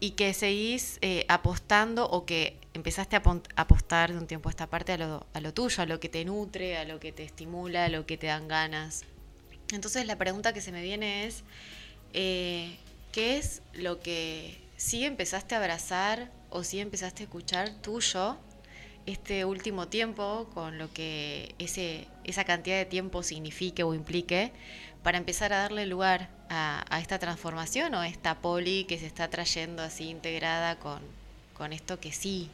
[0.00, 3.22] y que seguís eh, apostando o que empezaste a
[3.56, 6.08] apostar de un tiempo a esta parte a lo, a lo tuyo, a lo que
[6.08, 9.04] te nutre, a lo que te estimula, a lo que te dan ganas.
[9.72, 11.44] Entonces la pregunta que se me viene es,
[12.14, 12.76] eh,
[13.12, 18.38] ¿qué es lo que sí empezaste a abrazar o sí empezaste a escuchar tuyo
[19.06, 24.52] este último tiempo con lo que ese, esa cantidad de tiempo signifique o implique
[25.02, 29.28] para empezar a darle lugar a, esta transformación o a esta poli que se está
[29.28, 31.00] trayendo así integrada con,
[31.54, 32.50] con esto que sí.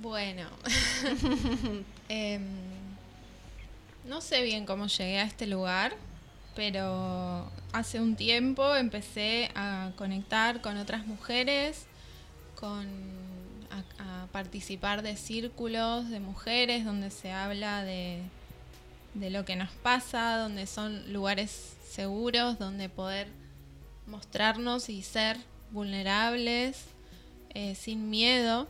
[0.00, 0.48] Bueno,
[2.12, 2.42] Em,
[4.04, 5.94] no sé bien cómo llegué a este lugar,
[6.56, 11.86] pero hace un tiempo empecé a conectar con otras mujeres,
[12.58, 12.88] con
[13.70, 18.22] a participar de círculos de mujeres donde se habla de,
[19.14, 23.28] de lo que nos pasa, donde son lugares seguros, donde poder
[24.06, 25.36] mostrarnos y ser
[25.70, 26.84] vulnerables
[27.54, 28.68] eh, sin miedo.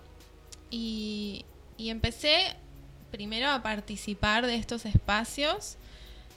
[0.71, 1.45] Y,
[1.77, 2.57] y empecé
[3.11, 5.77] primero a participar de estos espacios,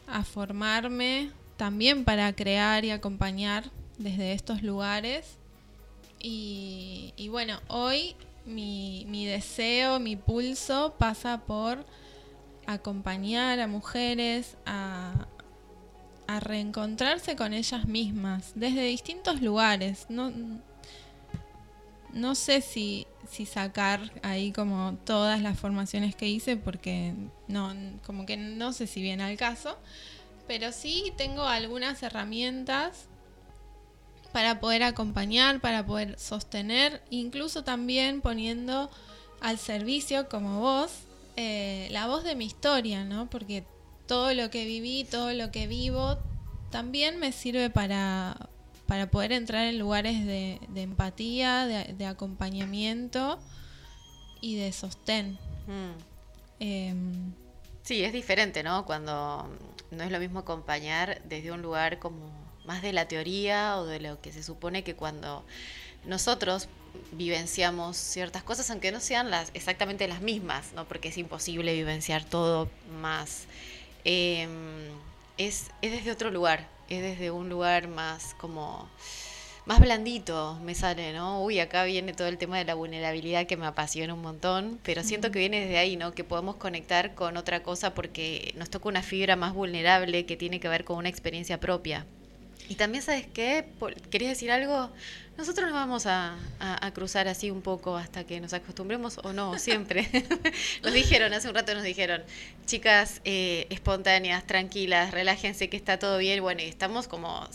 [0.08, 3.66] a formarme también para crear y acompañar
[3.98, 5.38] desde estos lugares.
[6.20, 11.86] Y, y bueno, hoy mi, mi deseo, mi pulso pasa por
[12.68, 15.28] acompañar a mujeres a,
[16.40, 20.08] reencontrarse con ellas mismas desde distintos lugares.
[20.10, 20.32] No,
[22.12, 27.14] no sé si, si sacar ahí como todas las formaciones que hice porque
[27.48, 27.72] no,
[28.04, 29.78] como que no sé si viene al caso,
[30.48, 33.06] pero sí tengo algunas herramientas
[34.32, 38.90] para poder acompañar, para poder sostener, incluso también poniendo
[39.40, 41.03] al servicio como voz
[41.36, 43.30] eh, la voz de mi historia, ¿no?
[43.30, 43.66] Porque
[44.08, 46.18] todo lo que viví, todo lo que vivo,
[46.72, 48.50] también me sirve para,
[48.88, 53.40] para poder entrar en lugares de, de empatía, de, de acompañamiento
[54.42, 55.38] y de sostén.
[55.68, 55.92] Mm.
[56.60, 57.34] Em,
[57.84, 58.86] Sí, es diferente, ¿no?
[58.86, 59.50] Cuando
[59.92, 62.32] no es lo mismo acompañar desde un lugar como
[62.66, 65.44] más de la teoría o de lo que se supone que cuando
[66.06, 66.70] nosotros
[67.12, 70.86] vivenciamos ciertas cosas, aunque no sean las exactamente las mismas, ¿no?
[70.86, 72.70] Porque es imposible vivenciar todo
[73.02, 73.46] más.
[74.06, 74.48] Eh,
[75.38, 78.90] es, es desde otro lugar, es desde un lugar más como
[79.66, 81.42] más blandito me sale, ¿no?
[81.42, 85.04] Uy, acá viene todo el tema de la vulnerabilidad que me apasiona un montón, pero
[85.04, 86.14] siento que viene desde ahí, ¿no?
[86.14, 90.60] Que podemos conectar con otra cosa porque nos toca una fibra más vulnerable que tiene
[90.60, 92.06] que ver con una experiencia propia.
[92.70, 93.66] Y también, ¿sabes qué?
[94.10, 94.90] ¿Querías decir algo?
[95.38, 96.38] Nosotros nos vamos a,
[96.94, 100.08] cruzar así un poco hasta que nos acostumbremos o no, siempre.
[100.84, 102.24] nos dijeron, hace un rato nos dijeron,
[102.66, 106.42] chicas eh, espontáneas, tranquilas, relájense que está todo bien.
[106.42, 107.50] Bueno, y estamos como,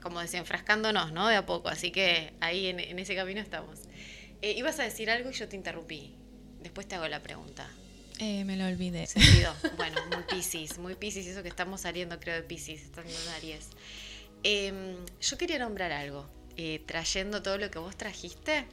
[0.00, 1.28] como desenfrascándonos, ¿no?
[1.28, 3.80] De a poco, así que ahí en, en ese camino estamos.
[4.42, 6.14] Eh, ibas a decir algo y yo te interrumpí.
[6.62, 7.68] Después te hago la pregunta.
[8.20, 9.06] Eh, me lo olvidé.
[9.06, 9.54] Se olvidó.
[9.76, 13.70] Bueno, muy Piscis, muy Piscis, eso que estamos saliendo, creo, de Piscis, estando en Aries.
[14.42, 18.66] Em, yo quería nombrar algo, eh, trayendo todo lo que vos trajiste,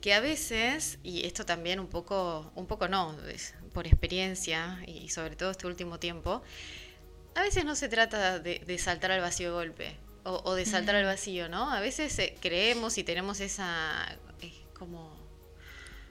[0.00, 5.08] que a veces, y esto también un poco, un poco no, es por experiencia y
[5.08, 6.42] sobre todo este último tiempo,
[7.34, 10.66] a veces no se trata de, de saltar al vacío de golpe o, o de
[10.66, 11.70] saltar al vacío, ¿no?
[11.72, 14.18] A veces eh, creemos y tenemos esa,
[14.78, 15.17] como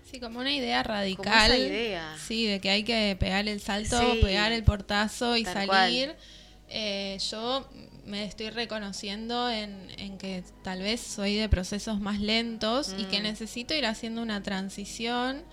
[0.10, 1.58] Sí, como una idea radical.
[1.60, 2.16] idea.
[2.18, 4.22] Sí, de que hay que pegar el salto, Sí.
[4.22, 6.16] pegar el portazo y salir.
[6.70, 7.68] Eh, yo
[8.06, 13.20] me estoy reconociendo en, en que tal vez soy de procesos más lentos y que
[13.20, 13.24] Mm.
[13.24, 15.44] necesito ir haciendo una transición.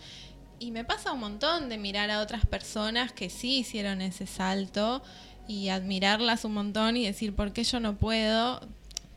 [0.61, 5.03] Y me pasa un montón de mirar a otras personas que sí hicieron ese salto
[5.49, 8.61] y admirarlas un montón y decir, ¿por qué yo no puedo?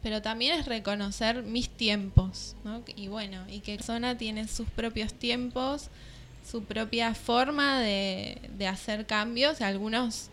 [0.08, 2.82] Pero también es reconocer mis tiempos, ¿no?
[2.96, 5.90] Y bueno, y que persona tiene sus propios tiempos,
[6.50, 9.60] su propia forma de, de hacer cambios.
[9.60, 10.30] Algunos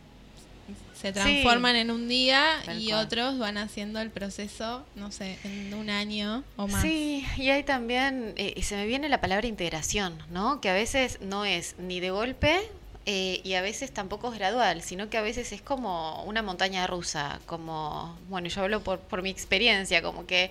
[0.94, 3.04] se transforman en un día y cual.
[3.04, 6.80] otros van haciendo el proceso, no sé, en un año o más.
[6.80, 10.60] Sí, y hay también, eh, y se me viene la palabra integración, ¿no?
[10.60, 12.60] Que a veces no es ni de golpe
[13.06, 16.86] eh, y a veces tampoco es gradual, sino que a veces es como una montaña
[16.86, 20.50] rusa, como, bueno, yo hablo por, por mi experiencia, como que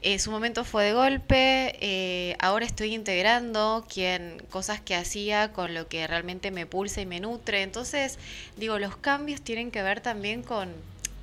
[0.00, 5.74] eh, su momento fue de golpe, eh, ahora estoy integrando quien, cosas que hacía con
[5.74, 8.18] lo que realmente me pulsa y me nutre, entonces
[8.56, 10.72] digo, los cambios tienen que ver también con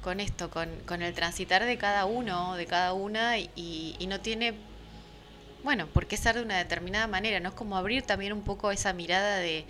[0.04, 3.50] con esto, con, con el transitar de cada uno, de cada una, y,
[4.00, 4.54] y no tiene,
[5.66, 7.50] bueno, por qué ser de una determinada manera, ¿no?
[7.50, 9.66] Es como abrir también un poco esa mirada de,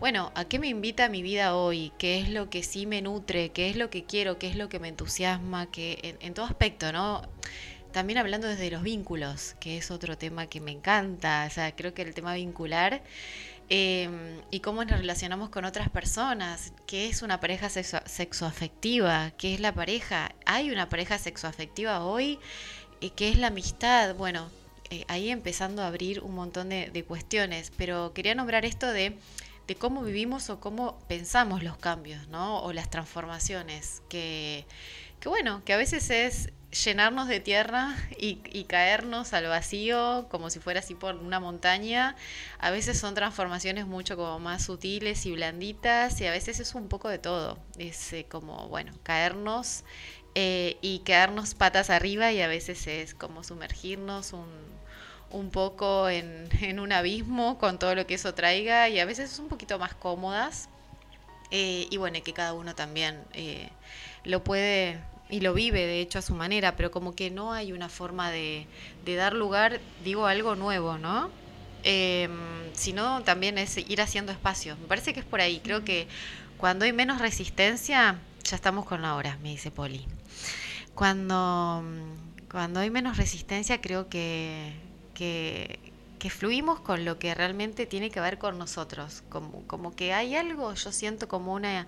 [0.00, 1.92] bueno, ¿a qué me invita mi vida hoy?
[1.98, 3.50] ¿Qué es lo que sí me nutre?
[3.50, 4.38] ¿Qué es lo que quiero?
[4.38, 5.70] ¿Qué es lo que me entusiasma?
[5.70, 7.22] Que en, todo aspecto, ¿no?
[7.92, 11.46] También hablando desde los vínculos, que es otro tema que me encanta.
[11.48, 13.02] O sea, creo que el tema vincular
[13.70, 14.08] eh,
[14.52, 19.60] y cómo nos relacionamos con otras personas, qué es una pareja sexo sexoafectiva, qué es
[19.60, 22.38] la pareja, hay una pareja sexoafectiva hoy,
[23.16, 24.48] qué es la amistad, bueno,
[24.90, 29.18] eh, ahí empezando a abrir un montón de cuestiones, pero quería nombrar esto de,
[29.68, 32.62] de, cómo vivimos o cómo pensamos los cambios, ¿no?
[32.62, 34.66] O las transformaciones, que,
[35.20, 40.50] que bueno, que a veces es llenarnos de tierra y, y, caernos al vacío como
[40.50, 42.16] si fuera así por una montaña.
[42.58, 46.88] A veces son transformaciones mucho como más sutiles y blanditas y a veces es un
[46.88, 47.58] poco de todo.
[47.78, 49.84] Es eh, como, bueno, caernos
[50.34, 54.46] eh, y quedarnos patas arriba y a veces es como sumergirnos un,
[55.30, 59.38] un poco en, un abismo con todo lo que eso traiga y a veces es
[59.38, 60.68] un poquito más cómodas.
[61.50, 63.24] Eh, y bueno, que cada uno también
[64.24, 64.98] lo puede
[65.30, 68.30] y lo vive de hecho a su manera, pero como que no hay una forma
[68.30, 68.66] de,
[69.04, 71.30] dar lugar, digo, a algo nuevo, ¿no?
[71.84, 72.28] Eh,
[72.72, 74.78] sino también es ir haciendo espacios.
[74.78, 75.60] Me parece que es por ahí.
[75.60, 76.08] Creo que
[76.56, 80.06] cuando hay menos resistencia, ya estamos con la hora, me dice Poli.
[80.94, 81.84] Cuando,
[82.50, 84.72] cuando hay menos resistencia, creo que,
[85.18, 89.22] que, fluimos con lo que realmente tiene que ver con nosotros.
[89.28, 91.86] Como, como que hay algo, yo siento como una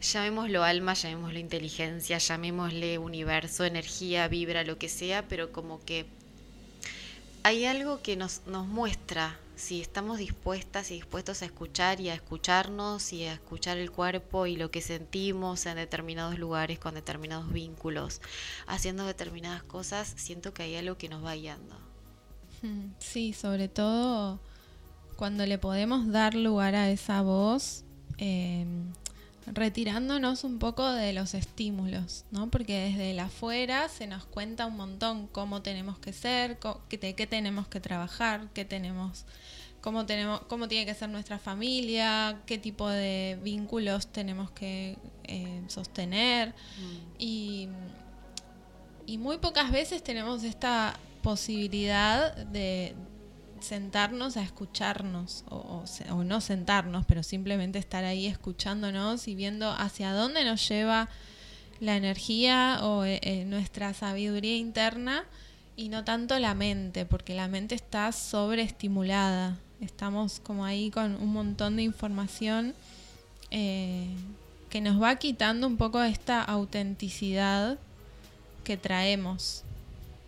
[0.00, 6.06] llamémoslo alma, llamémoslo inteligencia, llamémosle universo, energía, vibra, lo que sea, pero como que
[7.42, 12.14] hay algo que nos, nos muestra si estamos dispuestas y dispuestos a escuchar y a
[12.14, 17.52] escucharnos y a escuchar el cuerpo y lo que sentimos en determinados lugares, con determinados
[17.52, 18.20] vínculos,
[18.66, 21.87] haciendo determinadas cosas, siento que hay algo que nos va guiando.
[22.98, 24.40] Sí, sobre todo
[25.16, 27.84] cuando le podemos dar lugar a esa voz.
[28.18, 28.66] Eh,
[29.54, 32.50] retirándonos un poco de los estímulos, ¿no?
[32.50, 37.68] Porque desde el afuera se nos cuenta un montón cómo tenemos que ser, qué tenemos
[37.68, 39.24] que trabajar, qué tenemos,
[39.80, 45.62] cómo tenemos, cómo tiene que ser nuestra familia, qué tipo de vínculos tenemos que eh,
[45.68, 46.96] sostener mm.
[47.18, 47.68] y,
[49.06, 52.94] y muy pocas veces tenemos esta posibilidad de,
[53.60, 55.84] sentarnos a escucharnos, o,
[56.24, 61.08] no sentarnos, pero simplemente estar ahí escuchándonos y viendo hacia dónde nos lleva
[61.80, 65.24] la energía o eh, eh, nuestra sabiduría interna
[65.76, 69.56] y no tanto la mente, porque la mente está sobreestimulada.
[69.80, 72.74] Estamos como ahí con un montón de información
[73.50, 74.08] eh,
[74.70, 77.78] que nos va quitando un poco esta autenticidad
[78.64, 79.62] que traemos.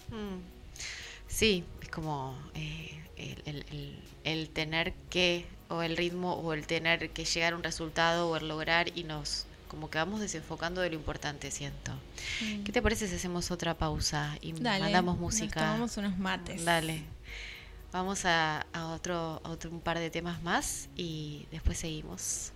[0.09, 0.50] Mm.
[1.41, 7.09] Sí, es como eh, el, el, el, tener que, o el ritmo, o el tener
[7.13, 10.91] que llegar a un resultado, o el lograr, y nos como que vamos desenfocando de
[10.91, 11.93] lo importante, siento.
[12.43, 12.65] Mm.
[12.65, 15.61] ¿Qué te parece si hacemos otra pausa y Dale, mandamos música?
[15.61, 16.63] Nos tomamos unos mates.
[16.63, 17.05] Dale.
[17.91, 22.53] Vamos a, a, otro, a otro un par de temas más y después seguimos.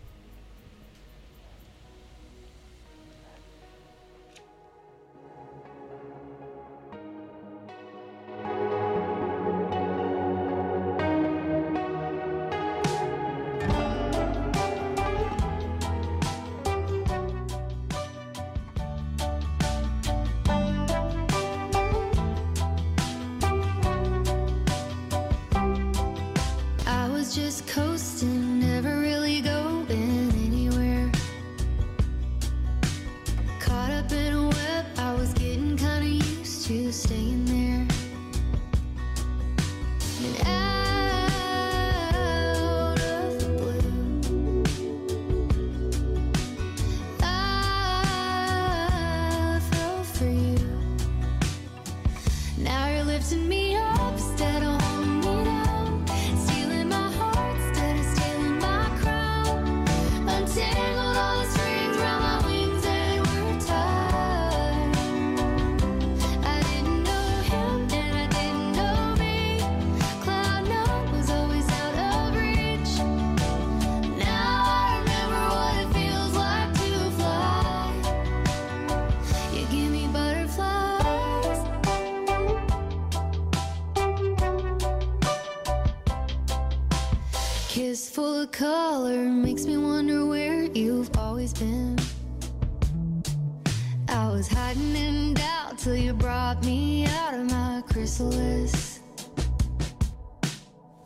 [97.94, 98.98] chrysalis.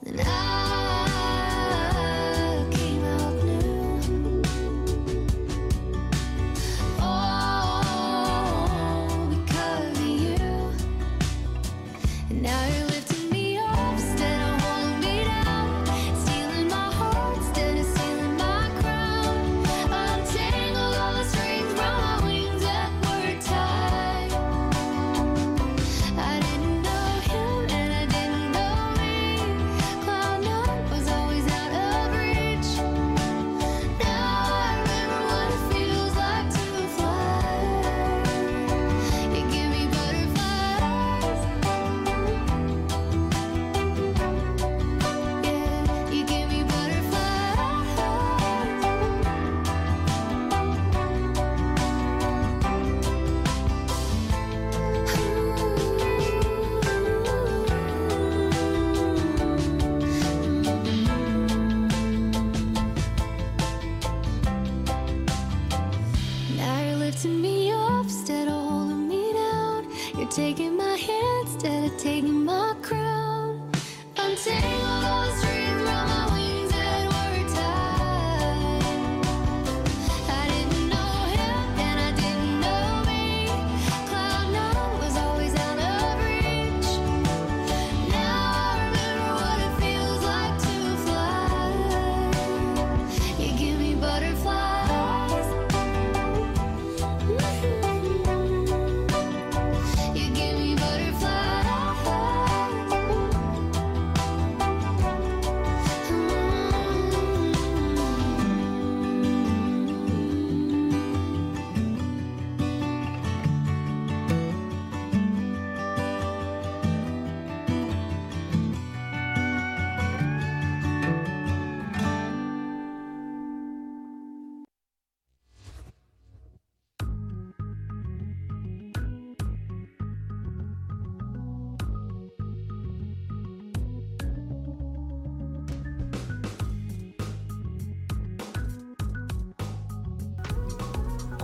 [0.02, 0.67] Then I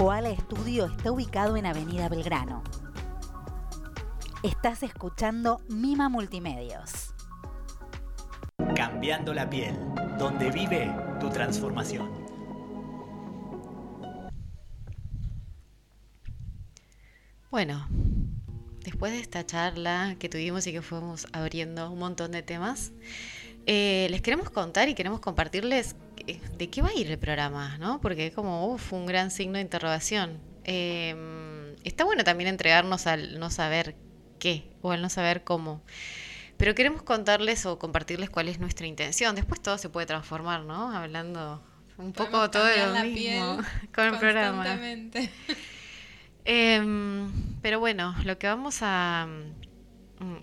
[0.05, 2.63] Koala Estudio está ubicado en Avenida Belgrano.
[4.43, 7.15] Estás escuchando Mima Multimedios.
[8.77, 9.75] Cambiando la piel,
[10.19, 12.11] donde vive tu transformación.
[17.51, 17.89] Bueno,
[18.85, 22.93] después de esta charla que tuvimos y que fuimos abriendo un montón de temas,
[23.65, 25.97] eh, les queremos contar y queremos compartirles
[26.27, 28.01] de qué va a ir el programa, ¿no?
[28.01, 30.39] Porque es como uf, un gran signo de interrogación.
[30.65, 33.95] Eh, está bueno también entregarnos al no saber
[34.39, 35.83] qué o al no saber cómo.
[36.57, 39.35] Pero queremos contarles o compartirles cuál es nuestra intención.
[39.35, 40.95] Después todo se puede transformar, ¿no?
[40.97, 41.63] Hablando
[41.99, 43.59] un poco Podemos todo de lo mismo
[43.95, 44.79] con el programa.
[46.45, 49.27] Em, pero bueno, lo que vamos a,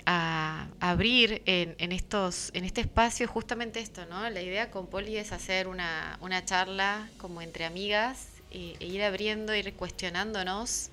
[0.05, 4.29] a abrir en, estos, en este espacio es justamente esto, ¿no?
[4.29, 9.55] La idea con Poli es hacer una, una charla como entre amigas e, ir abriendo,
[9.55, 10.89] ir cuestionándonos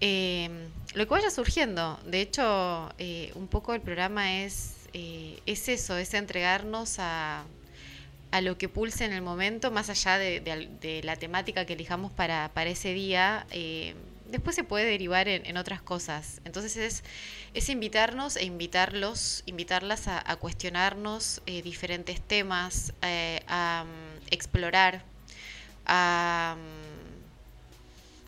[0.00, 1.98] em, lo que vaya surgiendo.
[2.06, 7.44] De hecho, eh, un poco el programa es, eh, es eso, es entregarnos a,
[8.32, 12.50] a lo que pulse en el momento, más allá de, la temática que elijamos para,
[12.54, 13.94] para ese día, eh,
[14.32, 16.40] después se puede derivar en, otras cosas.
[16.44, 17.04] Entonces es,
[17.54, 25.04] es invitarnos e invitarlos, invitarlas a, cuestionarnos eh, diferentes temas, eh, a mm, explorar,
[25.86, 27.12] a, mm,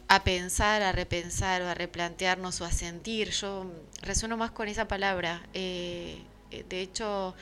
[0.08, 3.30] a pensar, a repensar o a replantearnos o a sentir.
[3.30, 5.42] Yo resueno más con esa palabra.
[5.54, 6.22] Eh,
[6.68, 7.34] de hecho,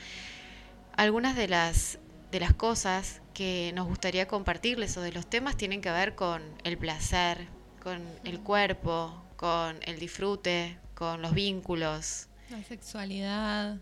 [0.95, 1.99] algunas de las,
[2.31, 6.41] de las cosas que nos gustaría compartirles o de los temas tienen que ver con
[6.63, 7.47] el placer,
[7.83, 12.27] con el cuerpo, con el disfrute, con los vínculos.
[12.49, 13.77] La sexualidad,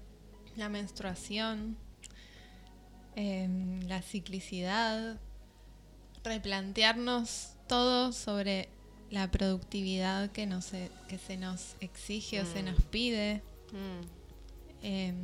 [0.56, 1.78] la menstruación,
[3.16, 5.20] em, la ciclicidad,
[6.24, 8.70] replantearnos todo sobre
[9.10, 12.66] la productividad que, nos, e- que se nos exige o se Mm.
[12.66, 13.42] nos pide.
[13.72, 15.16] Mm, em,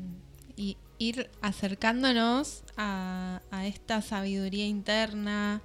[0.56, 5.62] y ir acercándonos a, a esta sabiduría interna,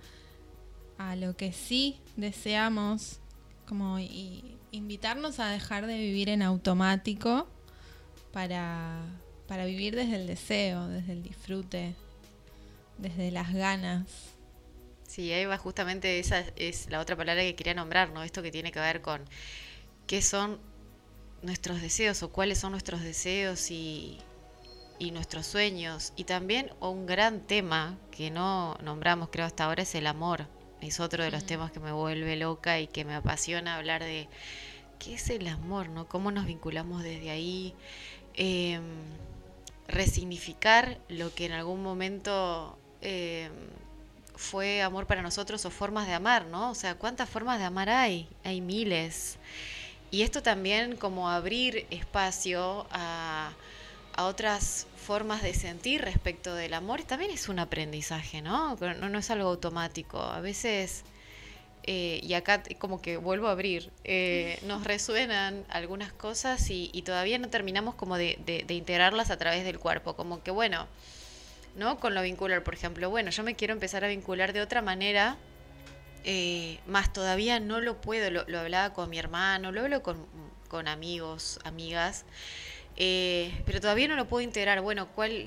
[0.99, 3.21] a lo que sí deseamos,
[3.67, 3.99] como
[4.71, 7.49] invitarnos a dejar de vivir en automático
[8.33, 9.01] para,
[9.47, 11.95] para vivir desde el deseo, desde el disfrute,
[12.99, 14.33] desde las ganas.
[15.07, 18.23] Sí, ahí va justamente esa es la otra palabra que quería nombrar, ¿no?
[18.23, 19.23] Esto que tiene que ver con
[20.07, 20.59] qué son
[21.43, 24.19] nuestros deseos o cuáles son nuestros deseos y,
[24.99, 26.15] y nuestros sueños.
[26.17, 30.47] Y también un gran tema que no nombramos creo hasta ahora es el amor.
[30.83, 31.47] Es otro de los Mm.
[31.47, 34.29] temas que me vuelve loca y que me apasiona hablar de
[34.99, 36.07] qué es el amor, ¿no?
[36.09, 37.75] Cómo nos vinculamos desde ahí.
[38.35, 38.83] Em,
[39.89, 43.51] resignificar lo que en algún momento em,
[44.37, 46.71] fue amor para nosotros o formas de amar, ¿no?
[46.71, 48.29] O sea, ¿cuántas formas de amar hay?
[48.45, 49.39] Hay miles.
[50.11, 53.53] Y esto también como abrir espacio a,
[54.15, 58.77] a otras formas de sentir respecto del amor también es un aprendizaje, ¿no?
[58.77, 60.21] No, no es algo automático.
[60.21, 61.03] A veces,
[61.85, 67.03] eh, y acá como que vuelvo a abrir, eh, nos resuenan algunas cosas y, y
[67.03, 70.15] todavía no terminamos como de, de- de integrarlas a través del cuerpo.
[70.17, 70.87] Como que bueno,
[71.77, 71.99] ¿no?
[71.99, 75.37] Con lo vincular, por ejemplo, bueno, yo me quiero empezar a vincular de otra manera,
[76.25, 80.25] eh, más todavía no lo puedo, lo, lo hablaba con mi hermano, lo hablo con,
[80.69, 82.25] con amigos, amigas,
[82.97, 84.81] eh, pero todavía no lo puedo integrar.
[84.81, 85.47] Bueno, ¿cuál,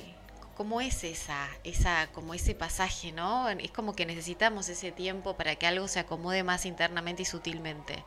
[0.55, 3.49] cómo es esa, esa, como ese pasaje, ¿no?
[3.49, 8.03] Es como que necesitamos ese tiempo para que algo se acomode más internamente y sutilmente.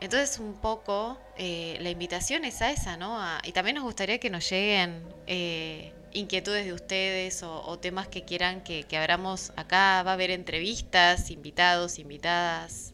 [0.00, 3.18] Entonces, un poco eh, la invitación es a esa, ¿no?
[3.44, 8.24] Y también nos gustaría que nos lleguen eh, inquietudes de ustedes o, o temas que
[8.24, 10.02] quieran que, que abramos acá.
[10.02, 12.92] Va a haber entrevistas, invitados, invitadas.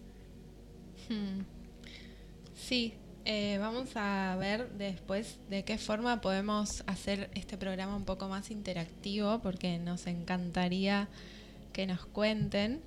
[1.09, 1.43] Hmm.
[2.55, 2.95] Sí,
[3.33, 8.51] eh, vamos a ver después de qué forma podemos hacer este programa un poco más
[8.51, 11.07] interactivo, porque nos encantaría
[11.72, 12.81] que nos cuenten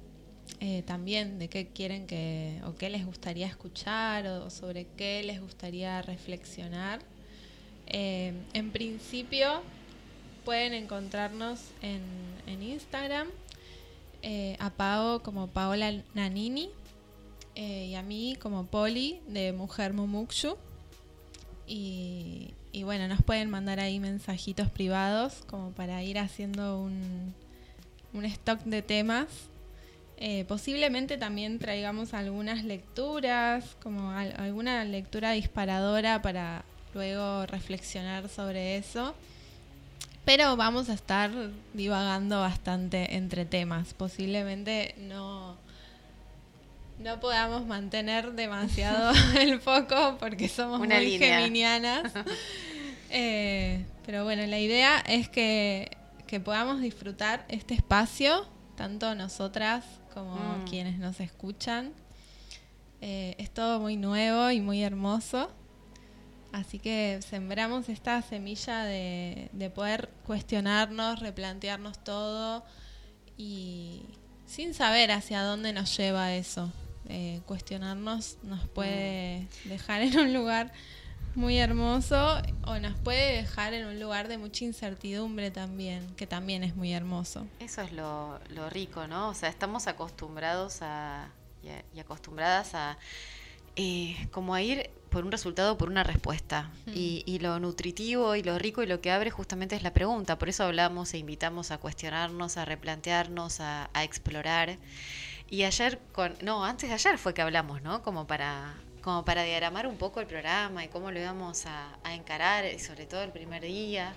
[0.59, 5.39] eh, también de qué quieren que, o qué les gustaría escuchar, o sobre qué les
[5.39, 6.99] gustaría reflexionar.
[7.87, 9.61] Eh, en principio,
[10.43, 12.01] pueden encontrarnos en,
[12.47, 13.29] en Instagram,
[14.59, 16.69] a Pao como Paola Nanini
[17.55, 20.57] eh, y a mí como Poli de Mujer Mumukshu.
[21.65, 27.33] Y, bueno, nos pueden mandar ahí mensajitos privados como para ir haciendo un,
[28.13, 29.27] un stock de temas.
[30.17, 38.77] Eh, posiblemente también traigamos algunas lecturas, como al- alguna lectura disparadora para luego reflexionar sobre
[38.77, 39.15] eso.
[40.25, 41.31] Pero vamos a estar
[41.73, 43.93] divagando bastante entre temas.
[43.93, 45.57] Posiblemente no,
[47.03, 51.37] no podamos mantener demasiado el foco porque somos Una muy línea.
[51.39, 52.11] geminianas.
[53.15, 55.95] Eh, pero bueno, la idea es que,
[56.25, 59.85] que podamos disfrutar este espacio, tanto nosotras
[60.15, 60.65] como Mm.
[60.67, 61.93] quienes nos escuchan.
[63.01, 65.51] Eh, es todo muy nuevo y muy hermoso.
[66.53, 72.63] Así que sembramos esta semilla de, de poder cuestionarnos, replantearnos todo
[73.37, 74.05] y
[74.47, 76.71] sin saber hacia dónde nos lleva eso.
[77.09, 80.71] Eh, cuestionarnos nos puede dejar en un lugar
[81.35, 86.63] muy hermoso o nos puede dejar en un lugar de mucha incertidumbre también, que también
[86.63, 87.47] es muy hermoso.
[87.59, 89.29] Eso es lo, lo rico, ¿no?
[89.29, 91.29] O sea, estamos acostumbrados a,
[91.63, 92.97] y, a- y acostumbradas a
[93.75, 96.71] eh, como a ir por un resultado, por una respuesta.
[96.93, 100.37] Y, y lo nutritivo y lo rico y lo que abre justamente es la pregunta.
[100.37, 104.77] Por eso hablamos e invitamos a cuestionarnos, a replantearnos, a, a explorar.
[105.53, 108.01] Y ayer, con, no, antes de ayer fue que hablamos, ¿no?
[108.01, 108.73] Como para,
[109.03, 112.79] como para diagramar un poco el programa y cómo lo íbamos a, a encarar, y
[112.79, 114.15] sobre todo el primer día.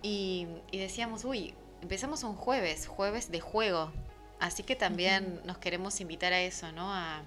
[0.00, 1.52] Y, y decíamos, uy,
[1.82, 3.92] empezamos un jueves, jueves de juego.
[4.40, 6.90] Así que también nos queremos invitar a eso, ¿no?
[6.90, 7.24] A, a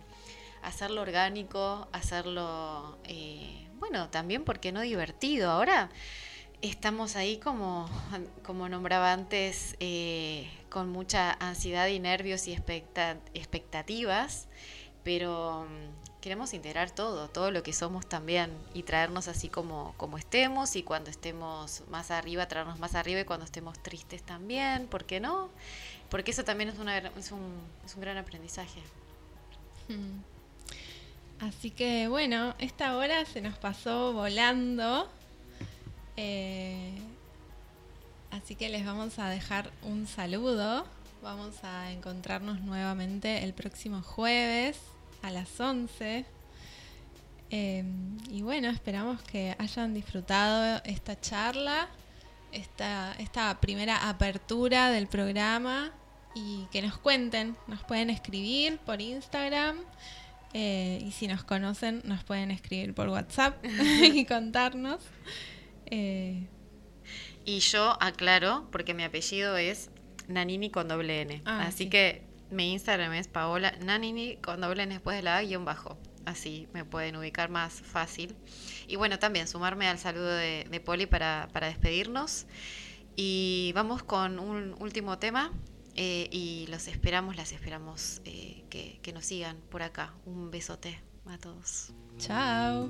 [0.64, 5.52] hacerlo orgánico, hacerlo, eh, bueno, también, porque no divertido?
[5.52, 5.92] Ahora
[6.64, 7.88] estamos ahí como,
[8.44, 14.48] como nombraba antes, eh, con mucha ansiedad y nervios y expecta- expectativas,
[15.04, 20.18] pero mm, queremos integrar todo, todo lo que somos también y traernos así como, como
[20.18, 25.06] estemos y cuando estemos más arriba, traernos más arriba y cuando estemos tristes también, ¿por
[25.06, 25.50] qué no?
[26.10, 28.82] Porque eso también es, una, es, un, es un gran aprendizaje.
[29.88, 30.22] Mm.
[31.48, 35.10] Así que bueno, esta hora se nos pasó volando.
[36.18, 37.00] Eh,
[38.32, 40.86] así que les vamos a dejar un saludo.
[41.22, 44.80] Vamos a encontrarnos nuevamente el próximo jueves
[45.22, 46.26] a las 11.
[47.52, 47.84] Eh,
[48.30, 51.90] y bueno, esperamos que hayan disfrutado esta charla,
[52.52, 55.92] esta, esta primera apertura del programa
[56.36, 59.78] y que nos cuenten, nos pueden escribir por Instagram
[60.54, 63.64] eh, y si nos conocen nos pueden escribir por WhatsApp
[64.04, 65.00] y contarnos.
[65.88, 66.48] Eh,
[67.50, 69.90] Y yo aclaro, porque mi apellido es
[70.28, 71.42] Nanini con doble N.
[71.46, 71.90] Ah, Así sí.
[71.90, 72.22] que
[72.52, 75.98] mi Instagram es Paola Nanini con doble N después de la A guion bajo.
[76.26, 78.36] Así me pueden ubicar más fácil.
[78.88, 82.46] Y bueno, también sumarme al saludo de, de Poli para, para despedirnos.
[83.16, 85.52] Y vamos con un último tema.
[85.96, 90.14] eh, y los esperamos, las esperamos eh, que, que nos sigan por acá.
[90.26, 91.94] Un besote a todos.
[92.20, 92.84] chao.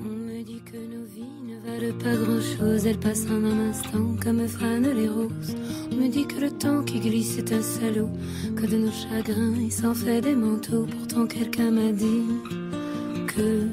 [0.00, 0.97] On me dit que nos vies ne
[1.68, 5.54] valent pas grand-chose, elles passent en un instant comme fanent les roses.
[5.92, 8.10] On me dit que le temps qui glisse est un salaud,
[8.56, 10.86] que de nos chagrins il s'en fait des manteaux.
[10.90, 12.24] Pourtant quelqu'un m'a dit
[13.26, 13.66] que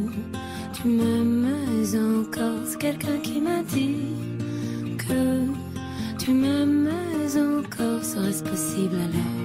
[0.74, 1.48] tu m'aimes
[2.20, 2.62] encore.
[2.66, 3.96] C'est quelqu'un qui m'a dit
[4.98, 6.90] que tu m'aimes
[7.36, 8.04] encore.
[8.04, 9.45] Serait-ce possible alors?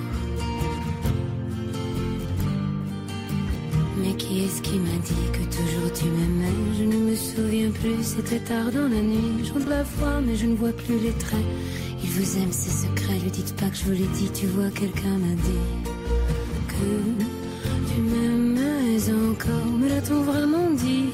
[4.01, 6.57] Mais qui est-ce qui m'a dit que toujours tu m'aimais?
[6.77, 9.43] Je ne me souviens plus, c'était tard dans la nuit.
[9.43, 11.45] Je de la foi, mais je ne vois plus les traits.
[12.03, 14.29] Il vous aime, c'est secret, lui dites pas que je vous l'ai dit.
[14.33, 15.65] Tu vois, quelqu'un m'a dit
[16.67, 19.65] que tu m'aimais encore.
[19.79, 21.09] Me l'a-t-on vraiment dit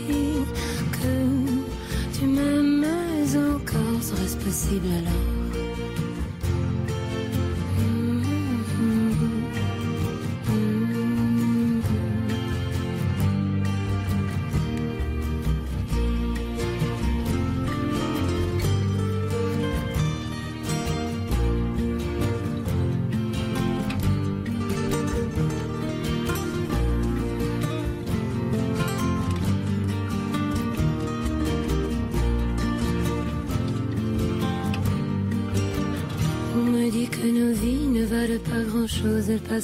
[0.94, 5.37] que tu m'aimais encore Serait-ce possible alors?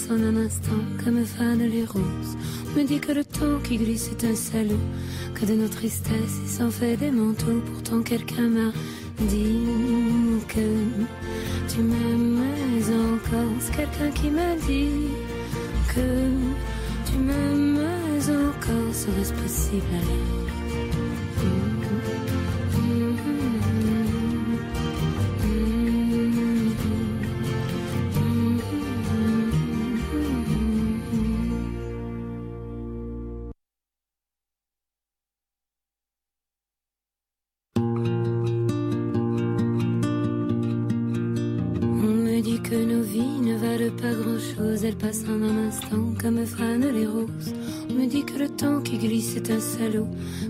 [0.09, 2.37] En un instant comme fanent les roses.
[2.67, 4.85] On me dit que le temps qui glisse est un salaud,
[5.35, 7.61] que de nos tristesses il s'en fait des manteaux.
[7.65, 8.71] Pourtant quelqu'un m'a
[9.19, 9.59] dit
[10.47, 13.53] que tu m'aimais encore.
[13.59, 15.09] C'est quelqu'un qui m'a dit
[15.93, 16.01] que
[17.09, 18.93] tu m'aimais encore.
[18.93, 20.42] Serait-ce possible?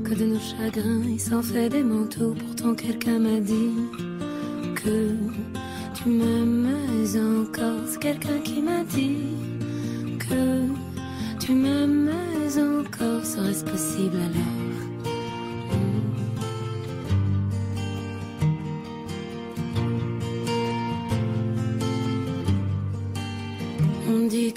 [0.03, 2.35] Que de nos chagrins il s'en fait des manteaux.
[2.37, 3.73] Pourtant quelqu'un m'a dit
[4.75, 5.15] que
[5.93, 7.81] tu m'aimais encore.
[7.87, 9.17] C'est quelqu'un qui m'a dit
[10.19, 10.67] que
[11.39, 13.25] tu m'aimais encore.
[13.25, 14.72] Serait-ce possible alors?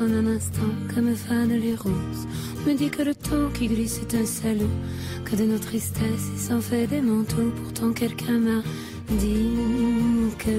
[0.00, 2.26] En un instant comme fanent les roses.
[2.66, 4.70] Me dit que le temps qui glisse est un salaud,
[5.24, 7.52] que de nos tristesses il s'en fait des manteaux.
[7.62, 8.62] Pourtant quelqu'un m'a
[9.18, 9.50] dit
[10.38, 10.50] que